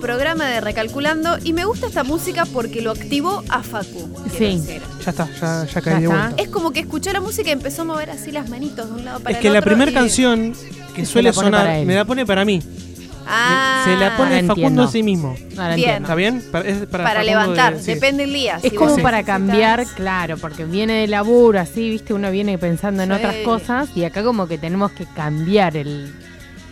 [0.00, 1.38] programa de Recalculando.
[1.44, 4.10] Y me gusta esta música porque lo activó a Facu.
[4.36, 4.62] Sí.
[5.04, 6.16] Ya está, ya, ya caí Ya de está.
[6.26, 6.42] vuelta.
[6.42, 9.04] Es como que escuchó la música y empezó a mover así las manitos de un
[9.04, 10.52] lado para Es el que la otro primera y- canción
[10.94, 12.60] que suele sonar me la pone para mí.
[13.32, 14.82] Ah, Se la pone Ahora Facundo entiendo.
[14.82, 15.36] a sí mismo.
[15.56, 15.88] Ahora Bien.
[15.90, 16.06] entiendo.
[16.06, 16.42] ¿Está bien?
[16.50, 17.94] Para, es para, para Facundo levantar, de- sí.
[17.94, 18.56] depende del día.
[18.56, 22.58] Es Si como para necesitas- cambiar, claro, porque viene de laburo, así, viste, uno viene
[22.58, 23.14] pensando en Sí.
[23.16, 26.12] otras cosas y acá como que tenemos que cambiar el,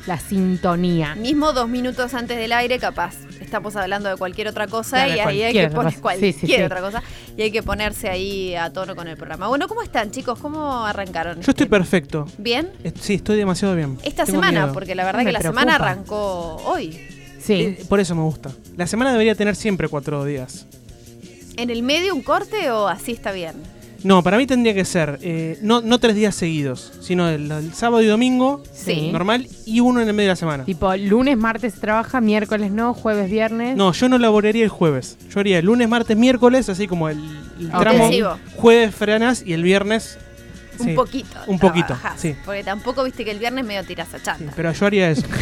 [0.08, 1.14] la sintonía.
[1.14, 3.14] Mismo dos minutos antes del aire, capaz.
[3.40, 6.46] Estamos hablando de cualquier otra cosa Claro, y ahí hay que poner cualquier Sí, sí,
[6.56, 6.62] sí.
[6.62, 7.02] otra cosa.
[7.36, 9.46] Y hay que ponerse ahí a tono con el programa.
[9.48, 10.38] Bueno, ¿cómo están, chicos?
[10.40, 11.40] ¿Cómo arrancaron?
[11.40, 12.26] Yo estoy perfecto.
[12.38, 12.70] ¿Bien?
[12.82, 13.98] Eh, Sí, estoy demasiado bien.
[14.02, 14.72] Esta Tengo semana, miedo.
[14.74, 15.60] porque la verdad que la preocupa.
[15.60, 16.98] semana arrancó hoy.
[17.40, 18.50] Sí, Eh, por eso me gusta.
[18.76, 20.66] La semana debería tener siempre cuatro días.
[21.56, 23.54] ¿En el medio un corte o así está bien?
[24.04, 27.74] No, para mí tendría que ser eh, no, no tres días seguidos, sino el, el
[27.74, 29.10] sábado y domingo, Sí.
[29.10, 30.64] normal, y uno en el medio de la semana.
[30.64, 33.76] tipo lunes, martes se trabaja, miércoles no, jueves, viernes.
[33.76, 35.18] No, yo no laboraría el jueves.
[35.30, 37.18] Yo haría el lunes, martes, miércoles, así como el,
[37.58, 37.80] el Ok.
[37.80, 38.38] tramo Intensivo.
[38.56, 40.16] jueves frenas y el viernes.
[40.78, 41.36] Un sí, poquito.
[41.48, 42.36] un poquito, trabajás, sí.
[42.44, 44.52] Porque tampoco viste que el viernes medio tiras a sí, chanta.
[44.54, 45.22] pero yo haría eso.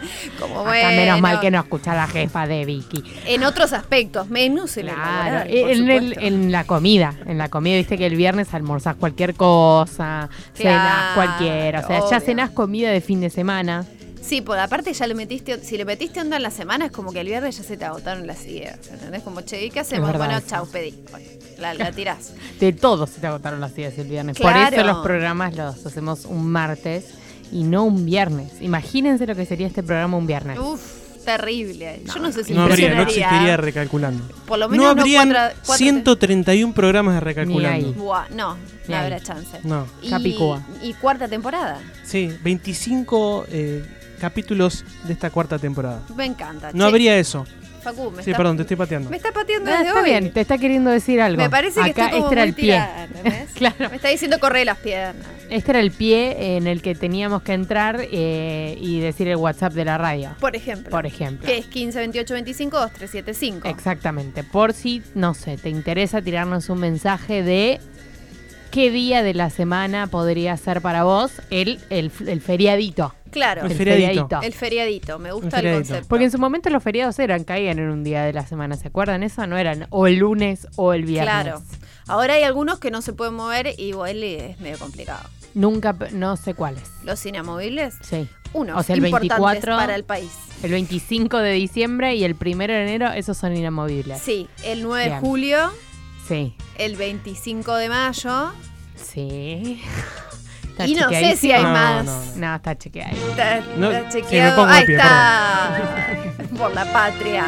[0.40, 3.02] Como Acá bueno, menos mal que no escucha la jefa de Vicky.
[3.26, 7.38] En otros aspectos, menos en el Claro, laboral, por en, el- en la comida, en
[7.38, 12.50] la comida, viste que el viernes almorzás cualquier cosa, Claro, cualquiera, o sea, ya cenás
[12.50, 13.84] comida de fin de semana.
[14.20, 17.12] Sí, por aparte ya le metiste, si le metiste onda en la semana es como
[17.12, 19.22] que el viernes ya se te agotaron las ideas, ¿entendés?
[19.22, 20.12] Como, che, ¿y qué hacemos?
[20.18, 20.94] Bueno, chau, pedí.
[21.58, 22.32] La, la tirás.
[22.58, 24.36] De todo se te agotaron las ideas el viernes.
[24.36, 24.64] Claro.
[24.70, 27.14] Por eso los programas los hacemos un martes
[27.52, 28.52] y no un viernes.
[28.60, 30.58] Imagínense lo que sería este programa un viernes.
[30.58, 30.80] Uf,
[31.24, 32.02] terrible.
[32.04, 34.22] Yo no sé si No habría, no existiría recalculando.
[34.46, 37.92] Por lo menos No habrían cuatro- cuatro- 131 programas de recalculando.
[37.94, 39.04] Buah, no, Ni no ahí.
[39.04, 39.58] habrá chance.
[39.64, 39.86] No.
[40.02, 40.62] Y, Capicúa.
[40.82, 41.80] y cuarta temporada.
[42.04, 43.84] Sí, 25 eh,
[44.20, 46.02] capítulos de esta cuarta temporada.
[46.16, 46.70] Me encanta.
[46.72, 47.44] No Che, habría eso.
[47.94, 49.10] Facu, me Sí, está, perdón, te estoy pateando.
[49.10, 50.10] Me está pateando Ah, desde está hoy.
[50.10, 51.42] bien, te está queriendo decir algo.
[51.42, 52.64] Me parece que Acá estoy como este era muy el pie.
[52.64, 53.50] tirada, ¿entendés?
[53.56, 53.90] Claro.
[53.90, 55.26] Me está diciendo corre las piernas.
[55.48, 59.72] Este era el pie en el que teníamos que entrar eh, y decir el WhatsApp
[59.72, 60.34] de la radio.
[60.40, 60.90] Por ejemplo.
[60.90, 61.46] Por ejemplo.
[61.46, 63.68] Que es 15 28 25 2375.
[63.68, 64.42] Exactamente.
[64.44, 67.80] Por si, no sé, te interesa tirarnos un mensaje de
[68.70, 73.14] qué día de la semana podría ser para vos el, el, el feriadito.
[73.36, 73.66] Claro.
[73.66, 74.40] El El, feriadito.
[74.52, 75.18] feriadito.
[75.18, 75.88] Me gusta El el, feriadito.
[75.88, 76.08] concepto.
[76.08, 78.88] Porque en su momento los feriados eran, caían en un día de la semana, ¿se
[78.88, 79.46] acuerdan eso?
[79.46, 81.30] No eran o el lunes o el viernes.
[81.30, 81.62] Claro.
[82.08, 85.28] Ahora hay algunos que no se pueden mover y igual es medio complicado.
[85.52, 86.82] Nunca, no sé cuáles.
[87.04, 88.26] Los inamovibles, Sí.
[88.54, 90.30] uno, O sea, el importantes 24 para el país.
[90.62, 94.18] El 25 de diciembre y el 1 de enero, esos son inamovibles.
[94.22, 95.70] Sí, el 9 de julio,
[96.26, 96.54] Sí.
[96.78, 98.52] el 25 de mayo
[98.96, 99.82] Sí.
[100.76, 102.04] Está y no sé si hay No, más.
[102.04, 102.36] no, no.
[102.36, 103.16] No, está chequeado.
[103.30, 104.64] Está, No, está sí, me chequeado.
[104.66, 105.70] Ahí pie, está.
[106.58, 107.44] Por la patria.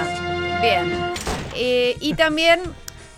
[0.62, 1.08] Bien.
[1.60, 2.60] Eh, y también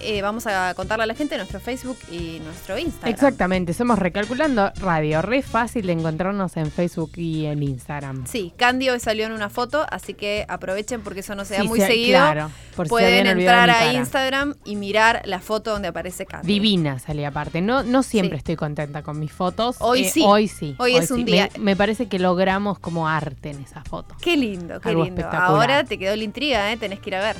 [0.01, 3.13] eh, vamos a contarle a la gente nuestro Facebook y nuestro Instagram.
[3.13, 5.23] Exactamente, somos Recalculando Radio.
[5.23, 8.27] Re fácil de encontrarnos en Facebook y en Instagram.
[8.27, 11.63] Sí, Candy hoy salió en una foto, así que aprovechen porque eso no se da
[11.63, 12.19] Sí, muy se- seguido.
[12.19, 13.93] Claro, por Pueden entrar a.
[13.93, 16.47] Instagram y mirar la foto donde aparece Candy.
[16.47, 17.61] Divina salí aparte.
[17.61, 18.41] No, no siempre Sí.
[18.41, 19.77] estoy contenta con mis fotos.
[19.81, 20.23] Hoy Eh, sí.
[20.25, 20.75] Hoy sí.
[20.79, 24.15] Hoy es un día- Me, me parece que logramos como arte en esa foto.
[24.23, 25.27] Qué lindo, qué Algo lindo.
[25.31, 26.77] Ahora te quedó la intriga, ¿eh?
[26.77, 27.37] tenés que ir a ver.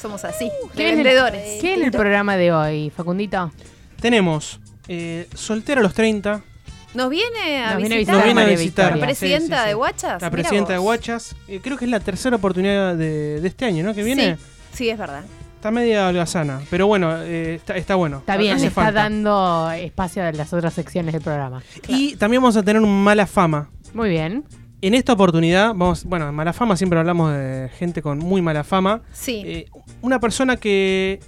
[0.00, 1.60] Somos así, de ¿Qué en el- vendedores.
[1.60, 3.50] ¿Qué en el programa de hoy, Facundito?
[4.00, 6.42] Tenemos eh, Soltero a los 30,
[6.94, 8.84] Nos viene a Nos viene a visitar, Nos viene a María visitar.
[8.84, 9.06] la Victoria.
[9.06, 9.68] presidenta Sí, sí, sí.
[9.68, 10.22] de Guachas.
[10.22, 10.84] la Mira presidenta de vos.
[10.84, 11.36] Guachas.
[11.48, 13.94] Eh, creo que es la tercera oportunidad de, de este año, ¿no?
[13.94, 14.36] Que viene.
[14.36, 14.42] Sí,
[14.74, 15.22] sí, es verdad.
[15.56, 18.18] Está media holgazana, pero bueno, eh, está, está bueno.
[18.18, 19.00] Está bien, Hace le está falta.
[19.02, 21.62] dando espacio a las otras secciones del programa.
[21.88, 23.68] Y también vamos a tener un mala fama.
[23.92, 24.44] Muy bien.
[24.82, 28.62] En esta oportunidad, vamos, bueno, en mala fama siempre hablamos de gente con muy mala
[28.62, 29.02] fama.
[29.12, 29.42] Sí.
[29.44, 29.66] Eh,
[30.02, 31.20] una persona que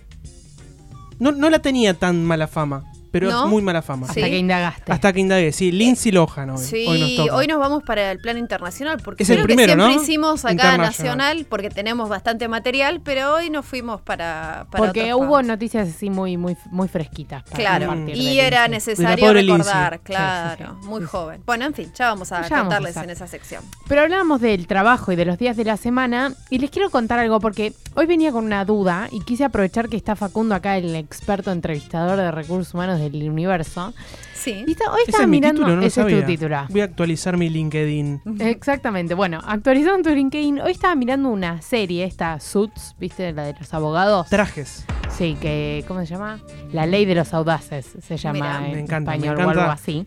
[1.19, 3.45] no, no la tenía tan mala fama, pero ¿No?
[3.45, 4.07] es muy mala fama.
[4.07, 4.21] Sí.
[4.21, 4.93] Hasta que indagaste.
[4.93, 7.57] Hasta que indagué, sí, Lindsay Lohan hoy, Sí, hoy nos toca.
[7.59, 10.03] vamos para el plan internacional, porque Es el creo primero, que siempre ¿no?
[10.03, 15.43] hicimos acá nacional, porque tenemos bastante material, pero hoy nos fuimos para, para Porque hubo
[15.43, 17.43] noticias así muy, muy, muy fresquitas.
[17.45, 18.95] para Claro, y era Lindsay.
[18.95, 19.99] necesario recordar, Lindsay.
[20.05, 20.89] claro, Sí, sí, sí.
[20.89, 21.43] muy joven.
[21.47, 23.63] Bueno, en fin, ya vamos a Ya vamos a contarles en esa sección.
[23.89, 27.19] Pero hablábamos del trabajo y de los días de la semana y les quiero contar
[27.19, 30.95] algo porque hoy venía con una duda y quise aprovechar que está Facundo acá, el
[30.97, 33.93] experto entrevistador de recursos humanos del universo.
[34.35, 34.65] Sí.
[34.67, 35.61] Y está- hoy Ese estaba es mi mirando.
[35.61, 36.21] título, no lo ese es sabía.
[36.21, 36.67] tu título.
[36.71, 38.23] Voy a actualizar mi LinkedIn.
[38.41, 39.15] Exactamente.
[39.15, 43.33] Bueno, actualizando tu LinkedIn, hoy estaba mirando una serie, esta Suits, ¿viste?
[43.33, 44.29] La de los abogados.
[44.29, 44.85] Trajes.
[45.11, 46.39] Sí, que, ¿cómo se llama?
[46.73, 48.67] La ley de los audaces se llama Mirá.
[48.67, 50.07] en Me encanta, me español o algo así.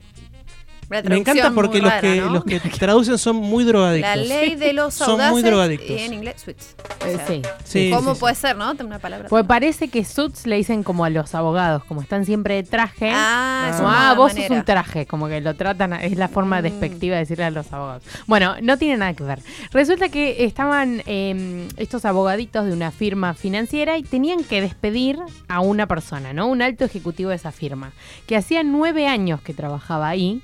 [0.92, 2.30] Me encanta porque los, rara, que, ¿no?
[2.34, 4.10] los que traducen son muy drogadictos.
[4.10, 5.90] La ley de los Son muy audaces drogadictos.
[5.90, 6.76] y en inglés suits.
[7.02, 7.42] O Eh, sea, sí.
[7.64, 8.20] Sí, ¿Cómo sí, sí.
[8.20, 8.72] puede ser, no?
[8.82, 9.28] Una palabra.
[9.30, 13.12] Pues parece que Suits le dicen como a los abogados, como están siempre de traje.
[13.14, 14.48] Ah, como, ah, vos manera.
[14.50, 16.64] sos un traje, como que lo tratan, es la forma Mm.
[16.64, 18.04] despectiva de decirle a los abogados.
[18.28, 19.40] Bueno, no tiene nada que ver.
[19.72, 25.18] Resulta que estaban eh, estos abogaditos de una firma financiera y tenían que despedir
[25.48, 26.48] a una persona, ¿no?
[26.48, 27.92] Un alto ejecutivo de esa firma,
[28.28, 30.42] que hacía nueve años que trabajaba ahí,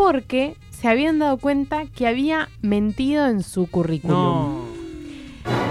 [0.00, 4.16] porque se habían dado cuenta que había mentido en su currículum.
[4.16, 4.64] No.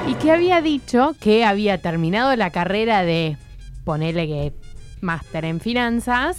[0.08, 3.38] Y que había dicho que había terminado la carrera de,
[3.86, 4.54] ponele que,
[5.02, 6.38] máster en finanzas,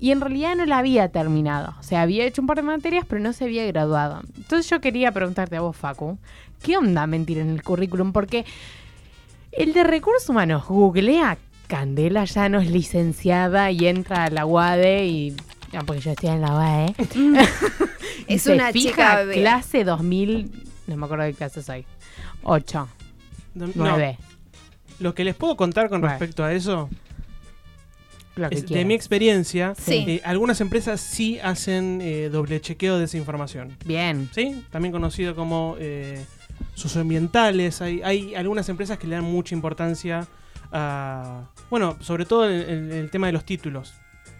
[0.00, 1.74] y en realidad no la había terminado.
[1.78, 4.22] O sea, había hecho un par de materias, pero no se había graduado.
[4.34, 6.16] Entonces yo quería preguntarte a vos, Facu,
[6.62, 8.12] ¿qué onda mentir en el currículum?
[8.14, 8.46] Porque
[9.52, 11.36] el de recursos humanos googlea
[11.66, 15.36] Candela Llanos licenciada y entra a la UADE y...
[15.72, 16.94] No, porque yo estoy en la UADE.
[18.28, 19.34] y Es una fija chica bebé.
[19.40, 20.64] clase 2000...
[20.86, 21.84] No me acuerdo de qué clase soy.
[22.44, 22.88] 8,
[23.54, 24.18] No, 9.
[25.00, 26.88] Lo que les puedo contar con respecto a eso
[28.50, 29.74] es de mi experiencia.
[29.76, 30.04] Sí.
[30.06, 33.76] eh, algunas empresas sí hacen eh, doble chequeo de esa información.
[33.84, 34.28] Bien.
[34.32, 34.64] ¿Sí?
[34.70, 36.24] También conocido como eh,
[36.74, 37.80] socioambientales.
[37.82, 40.26] Hay, hay algunas empresas que le dan mucha importancia
[40.72, 41.42] a.
[41.70, 43.94] Bueno, sobre todo el, el- el tema de los títulos.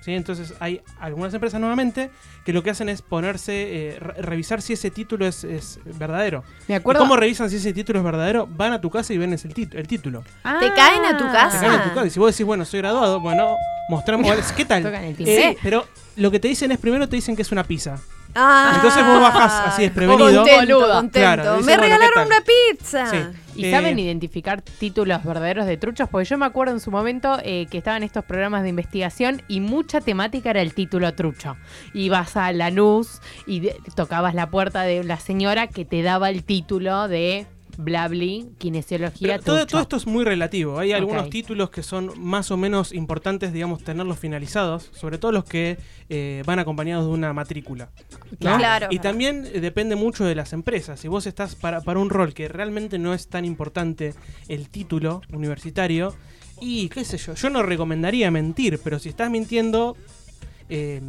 [0.06, 0.14] ¿Sí?
[0.14, 2.10] Entonces hay algunas empresas nuevamente
[2.44, 6.44] que lo que hacen es ponerse, eh, re- revisar si ese título es, es verdadero.
[6.68, 7.00] Me ¿Y acuerdo.
[7.02, 8.46] cómo revisan si ese título es verdadero?
[8.48, 10.22] Van a tu casa y ven el título.
[10.44, 10.58] Ah.
[10.60, 11.60] ¿Te caen a tu Te casa?
[11.60, 12.06] caen a tu casa.
[12.06, 13.56] Y si vos decís, bueno, soy graduado, bueno,
[13.90, 14.84] mostramos, ¿qué tal?
[14.84, 15.48] Tocan el timbre.
[15.50, 15.84] Eh, pero
[16.16, 17.98] lo que te dicen es, primero te dicen que es una pizza.
[18.34, 20.42] Ah, Entonces vos bajás así desprevenido.
[20.42, 20.92] Contento, Boludo.
[20.94, 21.18] contento.
[21.18, 23.10] Claro, Me bueno, regalaron una pizza.
[23.10, 23.16] Sí.
[23.56, 26.08] ¿Y Eh, saben identificar títulos verdaderos de truchos?
[26.08, 29.60] Porque yo me acuerdo en su momento eh, que estaban estos programas de investigación y
[29.60, 31.56] mucha temática era el título trucho.
[31.94, 36.44] Ibas a Lanús y de- tocabas la puerta de la señora que te daba el
[36.44, 37.46] título de
[37.78, 40.78] Blabli, kinesiología todo, todo esto es muy relativo.
[40.78, 45.44] Hay algunos títulos que son más o menos importantes, digamos, tenerlos finalizados, sobre todo los
[45.44, 45.78] que
[46.08, 47.90] eh, van acompañados de una matrícula.
[48.40, 48.56] ¿no?
[48.56, 48.88] Claro.
[48.90, 51.00] Y también eh, depende mucho de las empresas.
[51.00, 54.14] Si vos estás para, para un rol que realmente no es tan importante
[54.48, 56.14] el título universitario,
[56.60, 59.96] y qué sé yo, yo no recomendaría mentir, pero si estás mintiendo...
[60.68, 61.00] eh,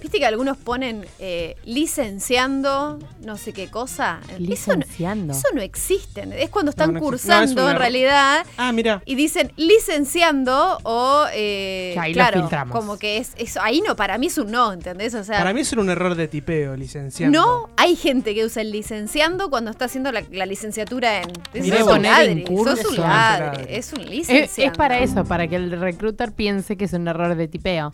[0.00, 4.20] Viste que algunos ponen eh, licenciando no sé qué cosa.
[4.28, 4.38] Eso no,
[4.78, 5.32] Licenciando.
[5.32, 6.26] eso no existe.
[6.42, 7.26] Es cuando están No, no existe.
[7.28, 9.02] cursando es en realidad ah, mira.
[9.06, 12.76] y dicen licenciando o eh, ahí claro, filtramos.
[12.76, 15.14] como que es eso ahí no para mí es un no, ¿entendés?
[15.14, 17.38] O sea, Para mí era un error de tipeo, licenciando.
[17.38, 21.64] no hay gente que usa el licenciando cuando está haciendo la, la licenciatura en eso
[21.64, 21.96] Mirá es vos.
[21.96, 22.76] un ladre, curso.
[22.76, 26.84] sos un ladre, es un Es, es para eso, para que el recruiter piense que
[26.84, 27.92] es un error de tipeo.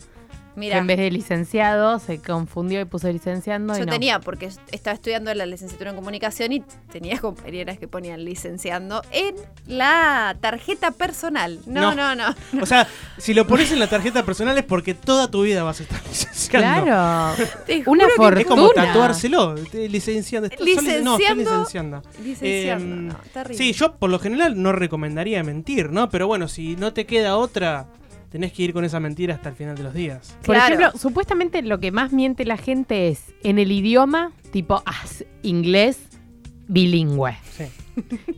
[0.55, 3.75] Que en vez de licenciado se confundió y puso licenciando.
[3.75, 3.91] y yo no.
[3.91, 9.35] tenía porque estaba estudiando la licenciatura en comunicación y tenía compañeras que ponían licenciando en
[9.67, 11.59] la tarjeta personal.
[11.65, 12.29] No, no, No.
[12.29, 12.35] no.
[12.61, 15.79] O sea, si lo pones en la tarjeta personal es porque toda tu vida vas
[15.79, 16.83] a estar licenciando.
[16.85, 17.35] Claro.
[17.87, 18.85] Una que- Es como fortuna.
[18.87, 20.47] tatuárselo, licenciando.
[20.47, 21.17] Estás- No, estoy Licenciando.
[21.43, 22.01] licenciando.
[22.23, 23.57] Licenciando, Em, no, terrible.
[23.57, 26.09] Sí, yo por lo general no recomendaría mentir, ¿no?
[26.09, 27.87] Pero bueno, si no te queda otra,
[28.35, 30.35] tenés que ir con esa mentira hasta el final de los días.
[30.45, 30.75] Por Claro.
[30.75, 35.05] ejemplo, supuestamente lo que más miente la gente es en el idioma, tipo ah,
[35.41, 35.99] inglés
[36.67, 37.37] bilingüe.
[37.55, 37.63] Sí.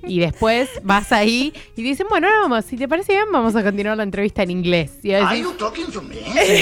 [0.05, 3.97] Y después vas ahí y dicen, bueno, vamos, si te parece bien, vamos a continuar
[3.97, 4.99] la entrevista en inglés.
[5.01, 6.17] Y a Are you talking to me?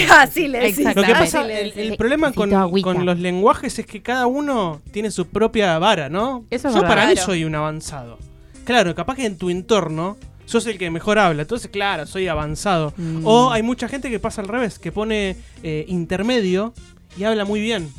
[0.12, 0.78] Así le decís.
[0.78, 1.12] Lo que Exactamente.
[1.12, 1.90] pasa, el, decís.
[1.90, 6.46] el problema con, los lenguajes es que cada uno tiene su propia vara, ¿no?
[6.48, 6.96] Eso es Yo verdad.
[6.96, 8.16] para mí soy un avanzado.
[8.64, 10.16] Claro, capaz que en tu entorno
[10.46, 12.94] sos el que mejor habla, entonces claro, soy avanzado.
[12.96, 13.26] Mm.
[13.26, 16.72] O hay mucha gente que pasa al revés, que pone eh, intermedio
[17.18, 17.92] y habla muy bien,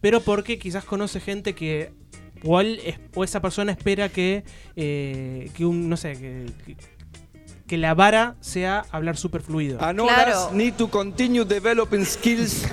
[0.00, 1.90] pero porque quizás conoce gente que
[2.44, 2.80] o, él
[3.14, 4.44] o esa persona espera que,
[4.76, 6.76] eh, que un, no sé, que, que-
[7.66, 9.78] que la vara sea hablar súper fluido.
[9.78, 10.04] Claro.
[10.04, 12.64] others need to continue developing skills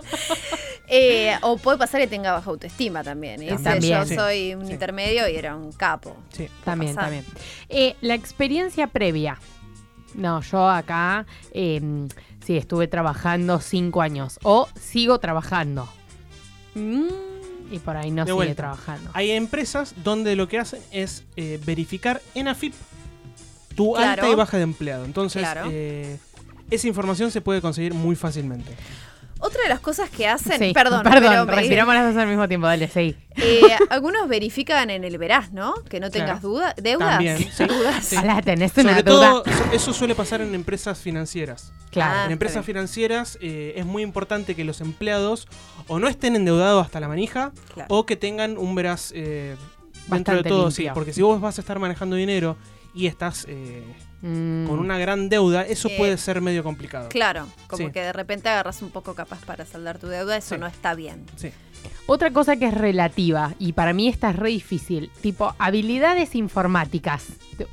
[0.88, 3.40] Eh, o puede pasar que tenga baja autoestima también.
[3.62, 4.00] También.
[4.00, 4.14] yo Sí.
[4.14, 4.72] soy un Sí.
[4.72, 6.16] intermedio y era un capo.
[6.32, 6.48] Sí.
[6.64, 7.10] También, pasar.
[7.12, 7.24] también.
[7.68, 9.38] Eh, la experiencia previa.
[10.14, 11.80] No, yo acá eh,
[12.44, 14.38] sí estuve trabajando cinco años.
[14.44, 15.88] O sigo trabajando.
[16.74, 17.08] Mm,
[17.72, 18.54] Y por ahí no De sigue vuelta.
[18.54, 19.10] trabajando.
[19.12, 22.72] Hay empresas donde lo que hacen es eh, verificar en AFIP
[23.74, 24.22] tu Claro.
[24.22, 25.04] alta y baja de empleado.
[25.04, 25.68] Entonces, Claro.
[25.72, 26.16] eh,
[26.70, 28.70] esa información se puede conseguir muy fácilmente.
[29.38, 32.48] Otra de las cosas que hacen, Sí, perdón, perdón, pero, respiramos las dos al mismo
[32.48, 33.14] tiempo, dale, sí.
[33.36, 35.74] eh, algunos verifican en el verás, ¿no?
[35.90, 36.48] Que no tengas Claro.
[36.48, 37.64] dudas, deudas, También, sí.
[37.66, 38.04] dudas.
[38.04, 38.16] Sí.
[38.16, 39.30] Hola, tenés una Sobre duda.
[39.30, 41.72] todo, so- eso suele pasar en empresas financieras.
[41.90, 42.14] Claro.
[42.20, 45.48] Ah, en empresas financieras eh, es muy importante que los empleados
[45.86, 47.94] o no estén endeudados hasta la manija Claro.
[47.94, 49.56] o que tengan un veraz eh,
[50.08, 50.70] dentro de todo, limpio.
[50.70, 52.56] sí, porque si vos vas a estar manejando dinero
[52.94, 53.82] y estás eh,
[54.22, 57.08] Mm, con una gran deuda, eso Eh, puede ser medio complicado.
[57.10, 57.92] Claro, como Sí.
[57.92, 60.60] que de repente agarras un poco capaz para saldar tu deuda, eso Sí.
[60.60, 61.24] no está bien.
[61.36, 61.50] Sí.
[62.06, 67.26] Otra cosa que es relativa, y para mí esta es re difícil, tipo habilidades informáticas,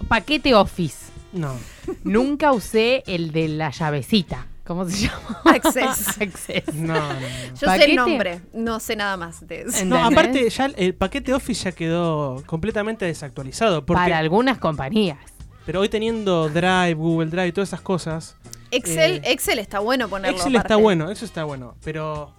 [0.08, 1.12] paquete Office.
[1.32, 1.54] No.
[2.04, 4.48] Nunca usé el de la llavecita.
[4.66, 5.42] ¿Cómo se llama?
[5.46, 6.08] Access.
[6.22, 6.74] Access.
[6.76, 7.20] No, no, no.
[7.60, 9.84] Yo sé el nombre, no sé nada más de eso.
[9.84, 13.86] No, aparte ya el- el paquete Office ya quedó completamente desactualizado.
[13.86, 15.18] Porque, Para algunas compañías.
[15.66, 18.36] Pero hoy teniendo Drive, Google Drive y todas esas cosas,
[18.72, 21.76] Excel, Eh, está está bueno ponerlo Excel está bueno, eso está bueno.
[21.84, 22.32] Pero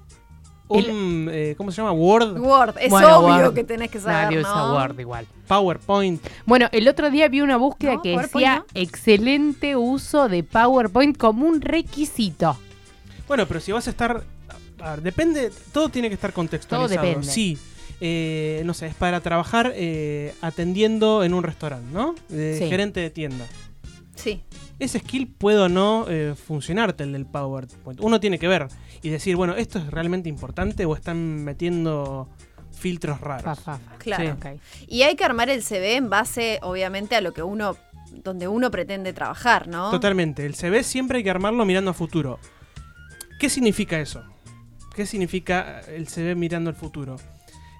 [0.69, 1.93] un, eh, ¿cómo se llama?
[1.93, 3.55] Word, Word, es Bueno, obvio Word.
[3.55, 4.75] que tenés que saber, Nadie ¿no?
[4.75, 5.27] Word igual.
[5.47, 6.27] PowerPoint.
[6.47, 8.81] Bueno, el otro día vi una búsqueda No, que PowerPoint decía no.
[8.81, 12.59] excelente uso de PowerPoint como un requisito.
[13.29, 14.25] Bueno, pero si vas a estar.
[14.81, 17.01] a ver, depende, todo tiene que estar contextualizado.
[17.01, 17.31] Todo depende.
[17.31, 17.59] Sí.
[18.01, 22.15] Eh, no sé, es para trabajar eh, atendiendo en un restaurante, ¿no?
[22.29, 22.69] De Sí.
[22.69, 23.47] gerente de tienda.
[24.17, 24.43] Sí,
[24.79, 28.01] Ese skill puede o no eh, funcionarte el del PowerPoint.
[28.01, 28.67] Uno tiene que ver
[29.03, 32.29] y decir, bueno, ¿esto es realmente importante o están metiendo
[32.73, 33.45] filtros raros?
[33.45, 33.81] fa, fa.
[33.99, 34.33] claro.
[34.35, 34.47] Ok.
[34.89, 37.77] Y hay que armar el CV en base, obviamente, a lo que uno,
[38.25, 39.91] donde uno pretende trabajar, ¿no?
[39.91, 40.45] Totalmente.
[40.45, 42.39] El CV siempre hay que armarlo mirando a futuro.
[43.41, 44.23] ¿Qué significa eso?
[44.95, 47.17] ¿Qué significa el CV mirando al futuro?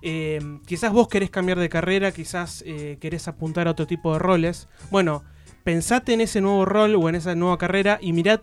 [0.07, 4.19] Eh, quizás vos querés cambiar de carrera, quizás eh, querés apuntar a otro tipo de
[4.19, 4.69] roles.
[4.91, 5.25] Bueno,
[5.65, 8.41] pensate en ese nuevo rol o en esa nueva carrera y mirad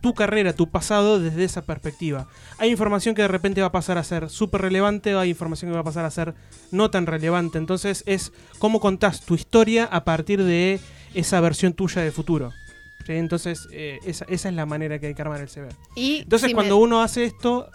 [0.00, 2.26] tu carrera, tu pasado desde esa perspectiva.
[2.58, 5.70] Hay información que de repente va a pasar a ser súper relevante o hay información
[5.70, 6.34] que va a pasar a ser
[6.70, 7.58] no tan relevante.
[7.58, 10.80] Entonces es cómo contás tu historia a partir de
[11.14, 12.52] esa versión tuya de futuro.
[13.06, 13.12] ¿Sí?
[13.12, 15.68] Entonces eh, esa, esa es la manera que hay que armar el CV.
[15.96, 17.68] Y Entonces si cuando me- uno hace esto,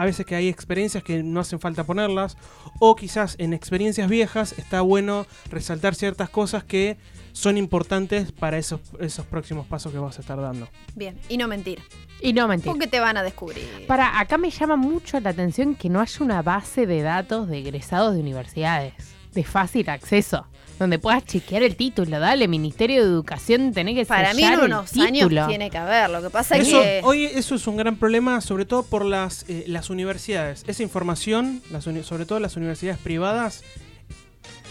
[0.00, 2.38] a veces que hay experiencias que no hacen falta ponerlas,
[2.78, 6.96] o quizás en experiencias viejas está bueno resaltar ciertas cosas que
[7.32, 10.68] son importantes para esos, esos próximos pasos que vas a estar dando.
[10.94, 11.82] Bien, y no mentir.
[12.22, 12.72] Y no mentir.
[12.72, 13.62] Porque te van a descubrir.
[13.86, 17.58] Para, acá me llama mucho la atención que no haya una base de datos de
[17.58, 18.94] egresados de universidades,
[19.34, 20.46] de fácil acceso,
[20.80, 22.18] donde puedas chequear el título.
[22.18, 25.42] Dale, Ministerio de Educación, tenés que Para mí el unos título.
[25.42, 26.10] años tiene que haber.
[26.10, 27.00] Lo que pasa es que...
[27.04, 30.64] hoy eso es un gran problema, sobre todo por las, eh, las universidades.
[30.66, 33.62] Esa información, las uni- sobre todo las universidades privadas,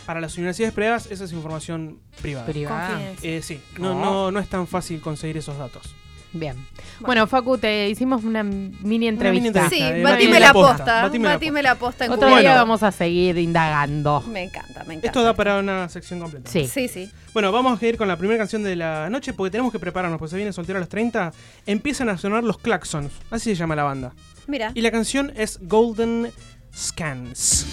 [0.08, 2.48] para las universidades privadas, esa es información privada.
[2.48, 3.00] Privada.
[3.22, 4.04] Eh, sí, no, Oh.
[4.04, 5.94] no, no es tan fácil conseguir esos datos.
[6.32, 6.56] Bien.
[7.00, 9.48] Bueno, Facu, te hicimos una mini mini entrevista.
[9.48, 9.76] entrevista.
[9.76, 11.02] Sí, eh, batime la posta.
[11.04, 12.56] batime Batime la posta en Otro día Bueno.
[12.56, 14.22] vamos a seguir indagando.
[14.28, 15.08] Me encanta, me encanta.
[15.08, 16.50] Esto da para una sección completa.
[16.52, 16.68] Sí.
[16.68, 17.10] Sí, sí.
[17.34, 20.20] Bueno, vamos a ir con la primera canción de la noche porque tenemos que prepararnos,
[20.20, 21.32] porque se viene soltero a los 30.
[21.66, 24.14] Empiezan a sonar los claxons, así se llama la banda.
[24.48, 24.72] Mira.
[24.76, 26.32] Y la canción es Golden
[26.76, 27.66] Scans.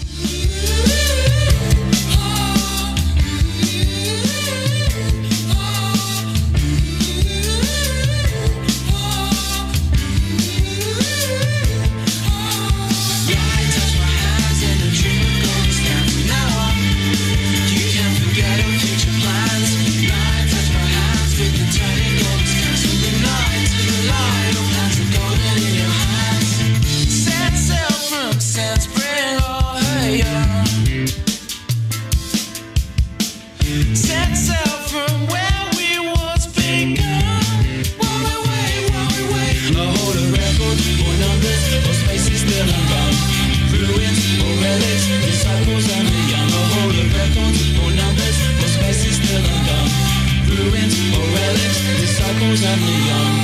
[52.27, 53.36] shadows and the young.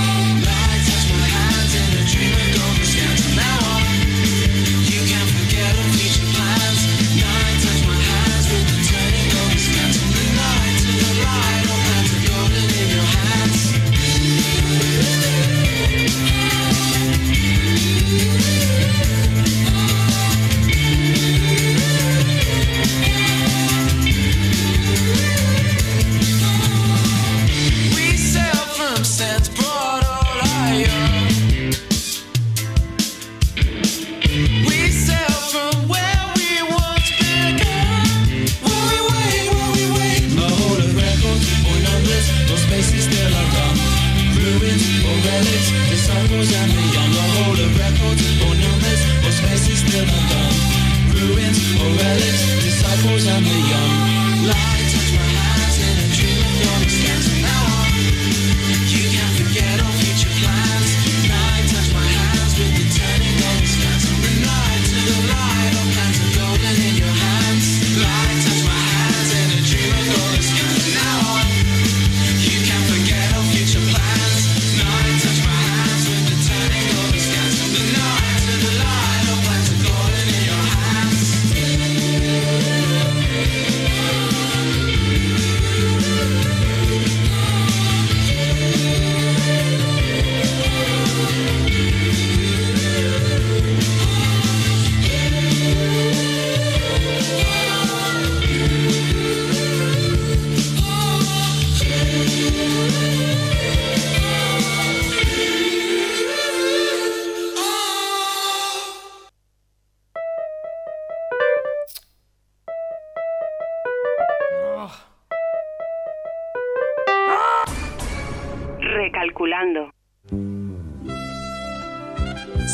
[118.93, 119.89] Recalculando.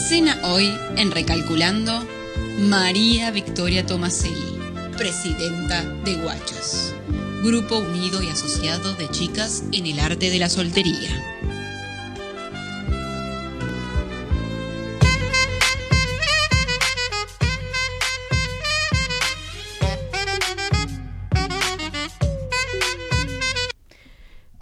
[0.10, 2.06] Cena hoy en Recalculando
[2.60, 4.60] María Victoria Tomaselli,
[4.98, 6.94] presidenta de Guachos,
[7.42, 11.10] grupo unido y asociado de chicas en el arte de la soltería.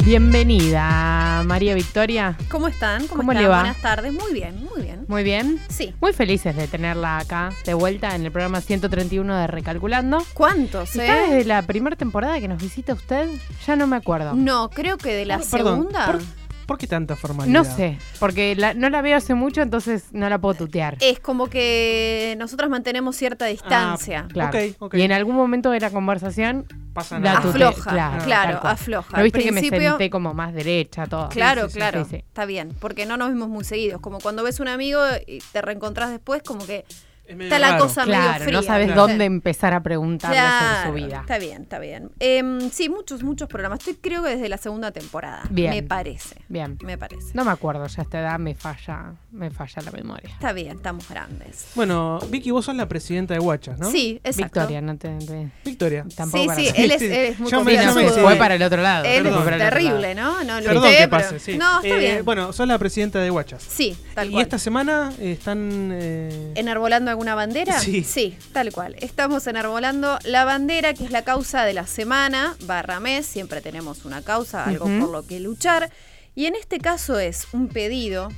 [0.08, 2.38] Bienvenida, María Victoria.
[2.50, 3.08] ¿Cómo están?
[3.08, 3.44] ¿Cómo, ¿Cómo están?
[3.44, 3.60] le va?
[3.62, 4.14] Buenas tardes.
[4.14, 5.06] Muy bien, muy bien.
[5.08, 5.60] Muy bien.
[5.70, 5.94] Sí.
[6.02, 10.24] Muy felices de tenerla acá de vuelta en el programa 131 de Recalculando.
[10.34, 11.30] ¿Cuántos, ¿Está eh?
[11.30, 13.30] desde la primera temporada que nos visita usted?
[13.66, 14.34] Ya no me acuerdo.
[14.34, 15.50] No, creo que de la Perdón,
[15.84, 16.06] segunda.
[16.08, 16.22] ¿por,
[16.68, 17.54] por qué tanta formalidad?
[17.54, 20.98] No sé, porque la- no la veo hace mucho, entonces no la puedo tutear.
[21.02, 24.28] Es como que nosotras mantenemos cierta distancia.
[24.32, 24.58] Claro.
[24.60, 24.94] ok, ok.
[24.96, 27.42] Y en algún momento de la conversación Pasa la nada.
[27.42, 29.18] tute- Afloja, claro, afloja.
[29.18, 31.30] ¿No viste que me senté como más derecha, todo?
[31.30, 32.04] Claro, Sí, sí, sí, claro.
[32.06, 32.16] sí, sí.
[32.18, 34.02] Está bien, porque no nos vimos muy seguidos.
[34.02, 36.86] Como cuando ves un amigo y te reencontrás después, como que
[37.28, 38.58] está la cosa medio Claro, fría.
[38.58, 41.20] no sabes dónde empezar a preguntarle Claro, sobre su vida.
[41.22, 42.10] Está bien, está bien.
[42.20, 43.80] Em, sí, muchos, muchos programas.
[43.80, 45.44] Estoy creo que desde la segunda temporada.
[45.50, 45.72] Bien.
[45.72, 46.36] Me parece.
[46.48, 46.78] Bien.
[46.84, 47.32] Me parece.
[47.34, 50.30] No me acuerdo, ya a esta edad me falla, me falla la memoria.
[50.30, 51.68] Está bien, estamos grandes.
[51.76, 53.92] Bueno, Vicky, vos sos la presidenta de Guachas, ¿no?
[53.92, 54.60] Sí, exacto.
[54.62, 56.06] Victoria, no te, te- Victoria.
[56.16, 57.94] tampoco Sí, para sí, él es, él es muy yo me- Sí, no, yo me-
[58.04, 58.24] confianzudo.
[58.24, 59.06] fue para el otro lado.
[59.06, 59.54] Él Perdón.
[59.54, 60.38] es terrible, lado.
[60.38, 60.44] ¿no?
[60.44, 61.58] No, lo Perdón sé, que pero- pase, sí.
[61.58, 62.26] No, está Eh, bien.
[62.26, 63.64] Bueno, sos la presidenta de Guachas.
[63.68, 64.44] Sí, tal y cual.
[64.44, 65.90] esta semana están...
[65.94, 67.80] eh, ¿Enarbolando alguna bandera?
[67.80, 68.38] Sí.
[68.54, 68.96] tal cual.
[69.00, 73.26] Estamos enarbolando la bandera, que es la causa de la semana, barra mes.
[73.26, 75.92] Siempre tenemos una causa, algo por lo que luchar.
[76.36, 78.30] Y en este caso es un pedido.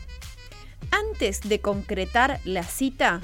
[0.92, 3.20] Antes de concretar la cita,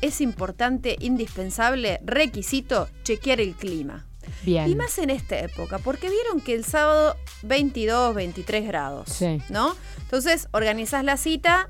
[0.00, 4.06] es importante, indispensable, requisito, chequear el clima.
[4.42, 4.70] Bien.
[4.70, 9.38] Y más en esta época, porque vieron que el sábado 22, 23 grados, Sí.
[9.50, 9.76] ¿no?
[10.00, 11.68] Entonces organizás la cita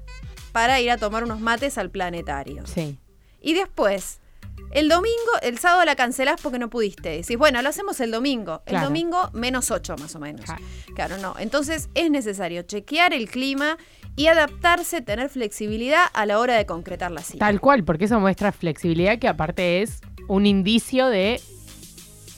[0.53, 2.65] para ir a tomar unos mates al planetario.
[2.67, 2.97] Sí.
[3.45, 4.21] Y después,
[4.73, 7.11] el domingo, el sábado la cancelás porque no pudiste.
[7.11, 8.63] Decís, bueno, lo hacemos el domingo.
[8.67, 10.47] El domingo menos 8 más o menos.
[10.47, 10.65] Claro.
[10.95, 11.35] Claro, no.
[11.39, 13.77] Entonces es necesario chequear el clima
[14.17, 17.45] y adaptarse, tener flexibilidad a la hora de concretar la cita.
[17.45, 21.41] Tal cual, porque eso muestra flexibilidad que aparte es un indicio de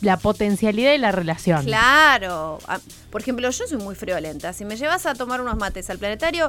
[0.01, 1.64] la potencialidad de la relación.
[1.64, 2.59] Claro.
[2.66, 4.53] Ah, Por ejemplo, yo soy muy friolenta.
[4.53, 6.49] Si me llevas a tomar unos mates al planetario,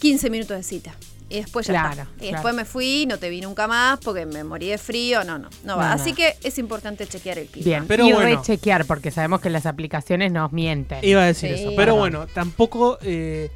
[0.00, 0.94] 15 minutos de cita.
[1.30, 2.02] Y después ya Claro, está.
[2.16, 2.32] Y claro.
[2.34, 5.24] después me fui, no te vi nunca más porque me morí de frío.
[5.24, 5.90] No, no, no va.
[5.90, 6.02] No, no.
[6.02, 7.64] Así que es importante chequear el clima.
[7.66, 8.36] Bien, Pero y bueno.
[8.40, 11.04] rechequear, porque sabemos que las aplicaciones nos mienten.
[11.04, 11.62] Iba a decir Sí.
[11.64, 11.72] eso.
[11.76, 13.50] Pero bueno, tampoco eh,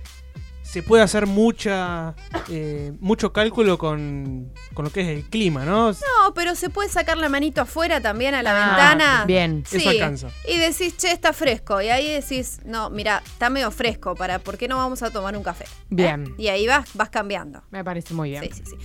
[0.72, 2.14] se puede hacer mucha
[2.48, 5.90] eh, mucho cálculo con, con lo que es el clima, ¿no?
[5.92, 9.24] No, pero se puede sacar la manito afuera también a la Ah, ventana.
[9.26, 9.64] bien.
[9.70, 10.28] Eso alcanza.
[10.48, 11.82] Y decís, che, está fresco.
[11.82, 14.14] Y ahí decís, no, mira, está medio fresco.
[14.14, 15.64] para ¿Por qué no vamos a tomar un café?
[15.64, 15.68] ¿Eh?
[15.90, 16.35] Bien.
[16.38, 17.62] Y ahí vas, vas cambiando.
[17.70, 18.44] Me parece muy bien.
[18.44, 18.76] Sí, sí, sí.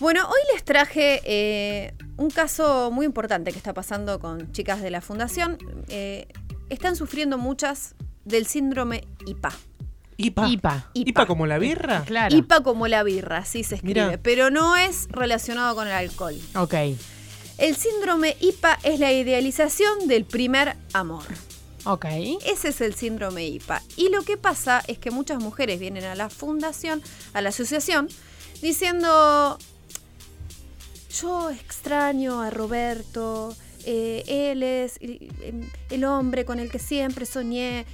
[0.00, 4.90] Bueno, hoy les traje eh, un caso muy importante que está pasando con chicas de
[4.90, 5.58] la fundación.
[5.88, 6.28] Eh,
[6.70, 7.94] están sufriendo muchas
[8.24, 9.52] del síndrome IPA.
[10.18, 10.48] IPA.
[10.48, 10.90] IPA.
[10.94, 12.02] IPA como la birra.
[12.04, 12.34] Claro.
[12.34, 14.20] IPA como la birra, así se escribe, Mirá.
[14.22, 16.36] pero no es relacionado con el alcohol.
[16.54, 16.74] Ok.
[17.58, 21.24] El síndrome IPA es la idealización del primer amor.
[21.84, 22.06] Ok.
[22.44, 23.82] Ese es el síndrome IPA.
[23.96, 27.02] Y lo que pasa es que muchas mujeres vienen a la fundación,
[27.32, 28.08] a la asociación,
[28.60, 29.58] diciendo,
[31.20, 37.86] yo extraño a Roberto, eh, él es el, el hombre con el que siempre soñé.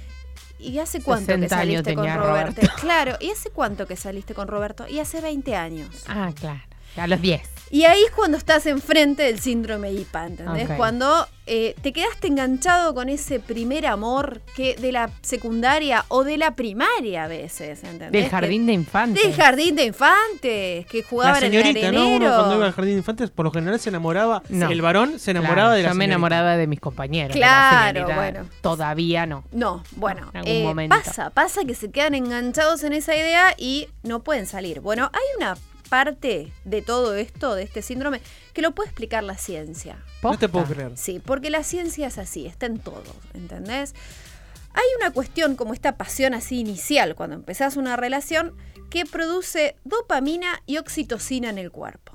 [0.63, 2.61] ¿Y hace cuánto que 60 años saliste con Roberto?
[2.61, 2.81] Roberto.
[2.81, 4.87] Claro, ¿y hace cuánto que saliste con Roberto?
[4.87, 6.03] Y hace 20 años.
[6.07, 6.61] Ah, claro.
[6.97, 7.41] A los 10.
[7.71, 10.69] Y ahí es cuando estás enfrente del síndrome IPA, ¿entendés?
[10.69, 10.77] Ok.
[10.77, 16.37] Cuando eh, te quedaste enganchado con ese primer amor que de la secundaria o de
[16.37, 18.11] la primaria a veces, ¿entendés?
[18.11, 19.23] Del jardín de infantes.
[19.23, 22.01] Del jardín de infantes, que La jugaban en el señorita, ¿no?
[22.01, 22.25] arenero.
[22.27, 24.43] Uno cuando iba al jardín de infantes, por lo general se enamoraba.
[24.49, 24.69] No.
[24.69, 26.13] El varón se enamoraba Claro, de la Yo me señorita.
[26.13, 27.33] enamoraba de mis compañeros.
[27.33, 28.45] de Claro, la bueno.
[28.61, 29.43] Todavía no.
[29.51, 30.95] No, bueno, En algún eh, momento.
[30.95, 34.79] pasa, pasa que se quedan enganchados en esa idea y no pueden salir.
[34.79, 35.57] Bueno, hay una
[35.89, 38.21] parte de todo esto, de este síndrome,
[38.53, 40.03] que lo puede explicar la ciencia.
[40.21, 40.93] No te puedo creer.
[40.95, 43.93] Sí, porque la ciencia es así, está en todo, ¿entendés?
[44.73, 48.55] Hay una cuestión como esta pasión así inicial cuando empezás una relación
[48.89, 52.12] que produce dopamina y oxitocina en el cuerpo.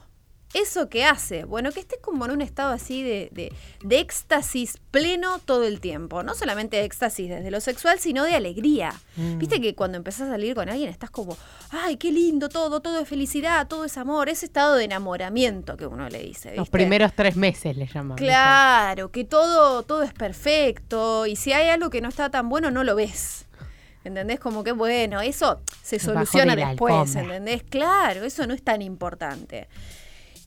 [0.54, 1.44] ¿Eso qué hace?
[1.44, 5.78] Bueno, que estés como en un estado así de, de- de éxtasis pleno todo el
[5.78, 6.22] tiempo.
[6.22, 8.94] No solamente de éxtasis desde lo sexual, sino de alegría.
[9.16, 9.36] Mm.
[9.38, 11.36] Viste que cuando empezás a salir con alguien estás como,
[11.70, 15.86] ay, qué lindo todo, todo es felicidad, todo es amor, ese estado de enamoramiento que
[15.86, 16.56] uno le dice.
[16.56, 18.16] Los primeros tres meses le llaman.
[18.16, 22.70] Claro, que todo, todo es perfecto y si hay algo que no está tan bueno
[22.70, 23.44] no lo ves.
[24.04, 24.40] ¿Entendés?
[24.40, 27.14] Como que bueno, eso se soluciona de después.
[27.16, 27.62] ¿entendés?
[27.64, 29.68] Claro, eso no es tan importante.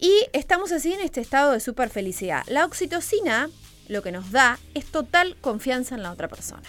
[0.01, 2.43] Y estamos así en este estado de super felicidad.
[2.47, 3.49] La oxitocina
[3.87, 6.63] lo que nos da es total confianza en la otra persona.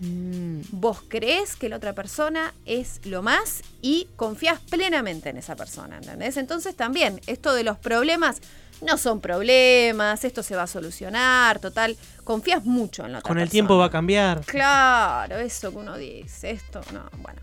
[0.00, 5.56] Mm, Vos crees que la otra persona es lo más y confías plenamente en esa
[5.56, 6.38] persona, ¿entendés?
[6.38, 8.40] Entonces también, esto de los problemas
[8.80, 13.36] no son problemas, esto se va a solucionar, total, confías mucho en la otra Con
[13.38, 13.50] el persona.
[13.52, 14.40] tiempo va a cambiar.
[14.46, 17.40] Claro, eso que uno dice, esto, no, bueno.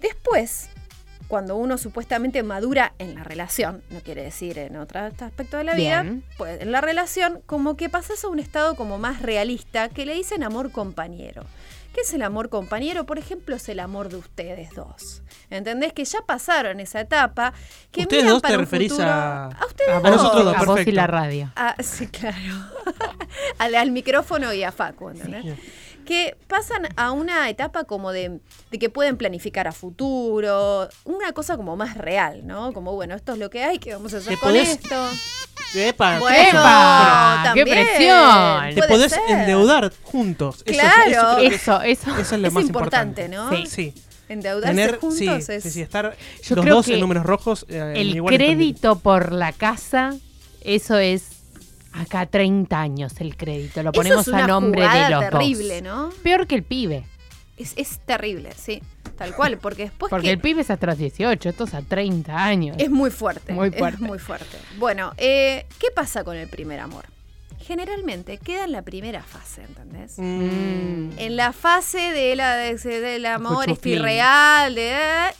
[0.00, 0.68] Después,
[1.28, 5.74] cuando uno supuestamente madura en la relación, no quiere decir en otro aspecto de la
[5.74, 6.24] vida, Bien.
[6.38, 10.14] pues en la relación como que pasas a un estado como más realista que le
[10.14, 11.44] dicen amor compañero.
[11.94, 13.06] ¿Qué es el amor compañero?
[13.06, 15.22] Por ejemplo, es el amor de ustedes dos.
[15.50, 15.92] ¿Entendés?
[15.94, 17.54] Que ya pasaron esa etapa.
[17.90, 20.10] Que ¿Ustedes miran dos te para referís futuro- a- A ustedes a dos.
[20.10, 21.50] nosotros dos, a vos y la radio.
[21.56, 22.36] Ah, sí, claro.
[23.58, 25.56] al, al micrófono y a Facu, ¿entendés?
[26.08, 28.40] Que pasan a una etapa como de,
[28.70, 32.72] de que pueden planificar a futuro, una cosa como más real, ¿no?
[32.72, 34.96] Como, bueno, esto es lo que hay, ¿qué vamos a hacer ¿Te con podés- esto?
[35.74, 37.50] Epa, Bueno, ¡Epa!
[37.52, 38.74] ¡Qué presión!
[38.74, 39.20] te podés ser.
[39.28, 40.62] endeudar juntos.
[40.64, 41.38] Claro.
[41.40, 42.10] eso Eso, eso.
[42.18, 43.60] Eso es lo Es más importante, importante.
[43.60, 43.66] ¿no?
[43.66, 43.92] Sí.
[44.30, 45.62] Endeudarse Tener, juntos sí, es...
[45.62, 47.66] sí, sí, estar Yo los creo dos que en números rojos.
[47.68, 50.14] eh, El crédito por la casa,
[50.62, 51.37] eso es
[51.92, 53.82] acá 30 años el crédito.
[53.82, 56.14] Lo Eso ponemos es una a nombre de los terrible, dos.
[56.14, 56.22] ¿no?
[56.22, 57.04] Peor que el pibe.
[57.56, 58.80] Es, es terrible, sí,
[59.16, 62.36] tal cual, porque después Porque que- el pibe es hasta los 18, estos a 30
[62.44, 62.76] años.
[62.78, 63.52] Es muy fuerte.
[63.52, 64.04] Muy Es fuerte.
[64.04, 64.56] muy fuerte.
[64.78, 67.04] Bueno, eh, ¿qué pasa con el primer amor?
[67.68, 70.14] Generalmente queda en la primera fase, ¿entendés?
[70.16, 71.18] Mm.
[71.18, 73.98] En la fase de la, de- del amor Cuchuflín.
[73.98, 74.90] irreal, de,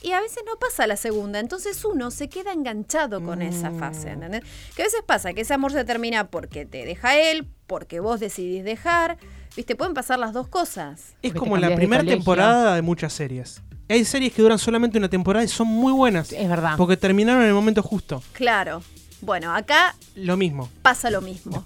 [0.03, 1.41] y a veces no pasa la segunda.
[1.41, 3.79] Entonces uno se queda enganchado con esa Mm.
[3.79, 4.43] fase, ¿entendés?
[4.77, 8.21] Que a veces pasa que ese amor se termina porque te deja él, porque vos
[8.21, 9.17] decidís dejar.
[9.57, 9.75] ¿Viste?
[9.75, 11.15] Pueden pasar las dos cosas.
[11.23, 13.63] Es como la de primera temporada de muchas series.
[13.89, 16.31] Hay series que duran solamente una temporada y son muy buenas.
[16.31, 16.75] Es verdad.
[16.77, 18.23] Porque terminaron en el momento justo.
[18.33, 18.83] Claro.
[19.21, 20.69] Bueno, acá Lo mismo.
[20.81, 21.65] pasa lo mismo.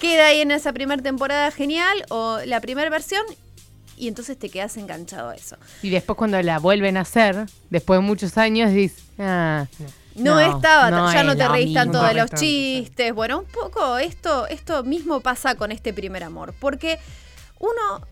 [0.00, 3.24] Queda ahí en esa primera temporada genial o la primera versión
[3.96, 5.56] y entonces te quedas enganchado a eso.
[5.82, 9.66] Y después cuando la vuelven a hacer, después de muchos años, dices, ah,
[10.14, 13.12] No, No, estaba, no ya es no te reís tanto de los chistes.
[13.14, 16.54] Bueno, un poco esto, esto mismo pasa con este primer amor.
[16.58, 16.98] Porque
[17.58, 18.06] uno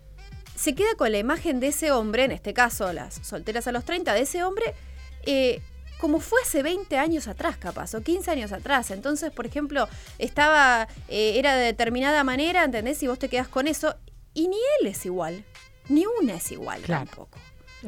[0.55, 3.83] se queda con la imagen de ese hombre, en este caso las solteras a los
[3.83, 4.73] 30, de ese hombre,
[5.25, 5.61] eh,
[6.03, 8.91] como fue hace 20 años atrás, capaz, o 15 años atrás.
[8.91, 9.87] Entonces, por ejemplo,
[10.19, 13.01] estaba, eh, era de determinada manera, ¿entendés?
[13.03, 13.95] Y vos te quedas con eso,
[14.33, 15.45] y ni él es igual,
[15.87, 17.05] ni una es igual Claro.
[17.05, 17.39] tampoco.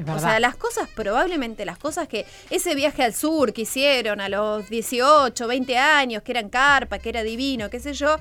[0.08, 4.30] O sea, las cosas, probablemente las cosas que ese viaje al sur que hicieron a
[4.30, 8.16] los 18, 20 años, que eran carpa, que era divino, qué sé yo.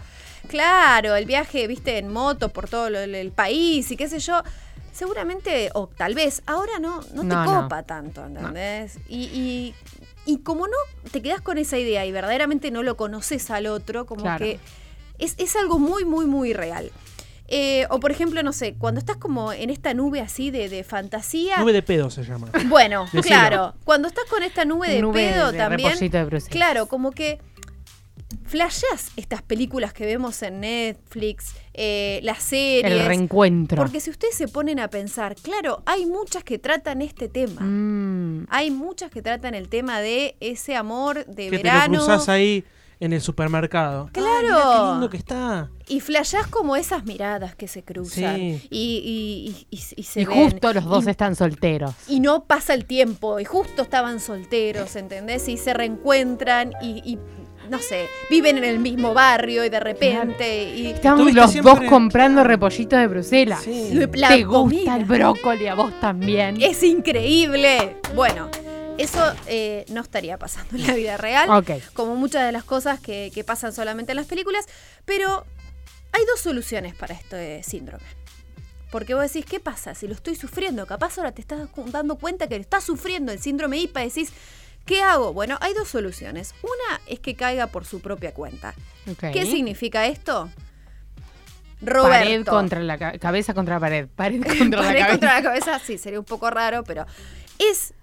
[0.48, 4.42] Claro, el viaje, viste, en moto por todo el, país y qué sé yo.
[4.94, 7.62] Seguramente, o tal vez, ahora no, no te No, no.
[7.62, 8.98] copa tanto, ¿entendés?
[9.08, 9.74] Y, y,
[10.24, 10.76] y como no
[11.10, 14.44] te quedas con esa idea y verdaderamente no lo conoces al otro, como Claro.
[14.44, 14.60] que
[15.18, 16.92] es, es algo muy, muy, muy real.
[17.48, 20.82] Eh, o por ejemplo, no sé, cuando estás como en esta nube así de, de
[20.84, 21.58] fantasía.
[21.58, 22.48] Nube de pedo se llama.
[22.68, 23.22] Bueno, Decilo.
[23.22, 23.74] claro.
[23.84, 25.98] Cuando estás con esta nube de Nube pedo de también.
[25.98, 26.40] de.
[26.48, 27.38] Claro, como que
[28.46, 32.84] flasheas estas películas que vemos en Netflix, eh, las series.
[33.00, 33.76] el reencuentro.
[33.76, 37.60] Porque si ustedes se ponen a pensar, claro, hay muchas que tratan este tema.
[37.62, 41.98] Mm, Hay muchas que tratan el tema de ese amor de que te lo verano.
[41.98, 42.64] cruzás ahí
[43.00, 44.08] en el supermercado.
[44.12, 44.30] Claro.
[44.86, 45.68] Qué lindo que está.
[45.88, 48.36] Y flashás como esas miradas que se cruzan.
[48.36, 48.62] Sí.
[48.70, 50.34] Y, y- y- y- y se Y ven.
[50.44, 51.92] justo los dos Y- están solteros.
[52.08, 55.48] y no pasa el tiempo y justo estaban solteros, ¿entendés?
[55.48, 57.18] Y se reencuentran y, y,
[57.70, 61.80] no sé, viven en el mismo barrio y de repente y Estamos los siempre- dos
[61.90, 63.62] comprando repollitos de Bruselas.
[63.62, 63.90] Sí.
[64.14, 66.60] la Te comida gusta el brócoli, a vos también.
[66.60, 67.96] es increíble.
[68.14, 68.50] Bueno,
[68.98, 71.70] eso eh, no estaría pasando en la vida real, Ok.
[71.94, 74.66] como muchas de las cosas que, que pasan solamente en las películas,
[75.04, 75.44] pero
[76.12, 78.04] hay dos soluciones para este síndrome.
[78.92, 79.96] Porque vos decís, ¿qué pasa?
[79.96, 83.78] Si lo estoy sufriendo, capaz ahora te estás dando cuenta que estás sufriendo el síndrome
[83.78, 84.32] IPA, decís,
[84.84, 85.32] ¿qué hago?
[85.32, 86.54] Bueno, hay dos soluciones.
[86.62, 88.74] Una es que caiga por su propia cuenta.
[89.20, 90.50] ¿Qué significa esto?
[91.80, 92.50] Pared Roberto.
[92.50, 94.08] contra la ca- cabeza contra pared.
[94.14, 95.10] Pared contra Pared la cabeza.
[95.10, 97.06] contra la cabeza, sí, sería un poco raro, pero
[97.58, 97.94] es.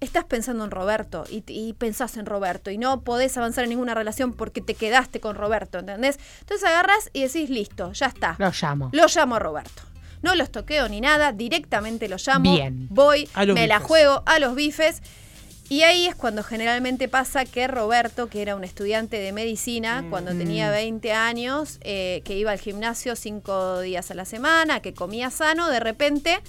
[0.00, 3.94] Estás pensando en Roberto y, y pensás en Roberto y no podés avanzar en ninguna
[3.94, 6.18] relación porque te quedaste con Roberto, ¿entendés?
[6.40, 8.34] Entonces agarras y decís, listo, ya está.
[8.40, 8.90] Lo llamo.
[8.92, 9.82] Lo llamo a Roberto.
[10.22, 12.52] No los toqueo ni nada, directamente lo llamo.
[12.52, 12.88] Bien.
[12.90, 15.02] Voy, me la juego a los bifes.
[15.72, 20.32] Y ahí es cuando generalmente pasa que Roberto, que era un estudiante de medicina, cuando
[20.32, 25.30] tenía 20 años, eh, que iba al gimnasio cinco días a la semana, que comía
[25.30, 26.40] sano, de repente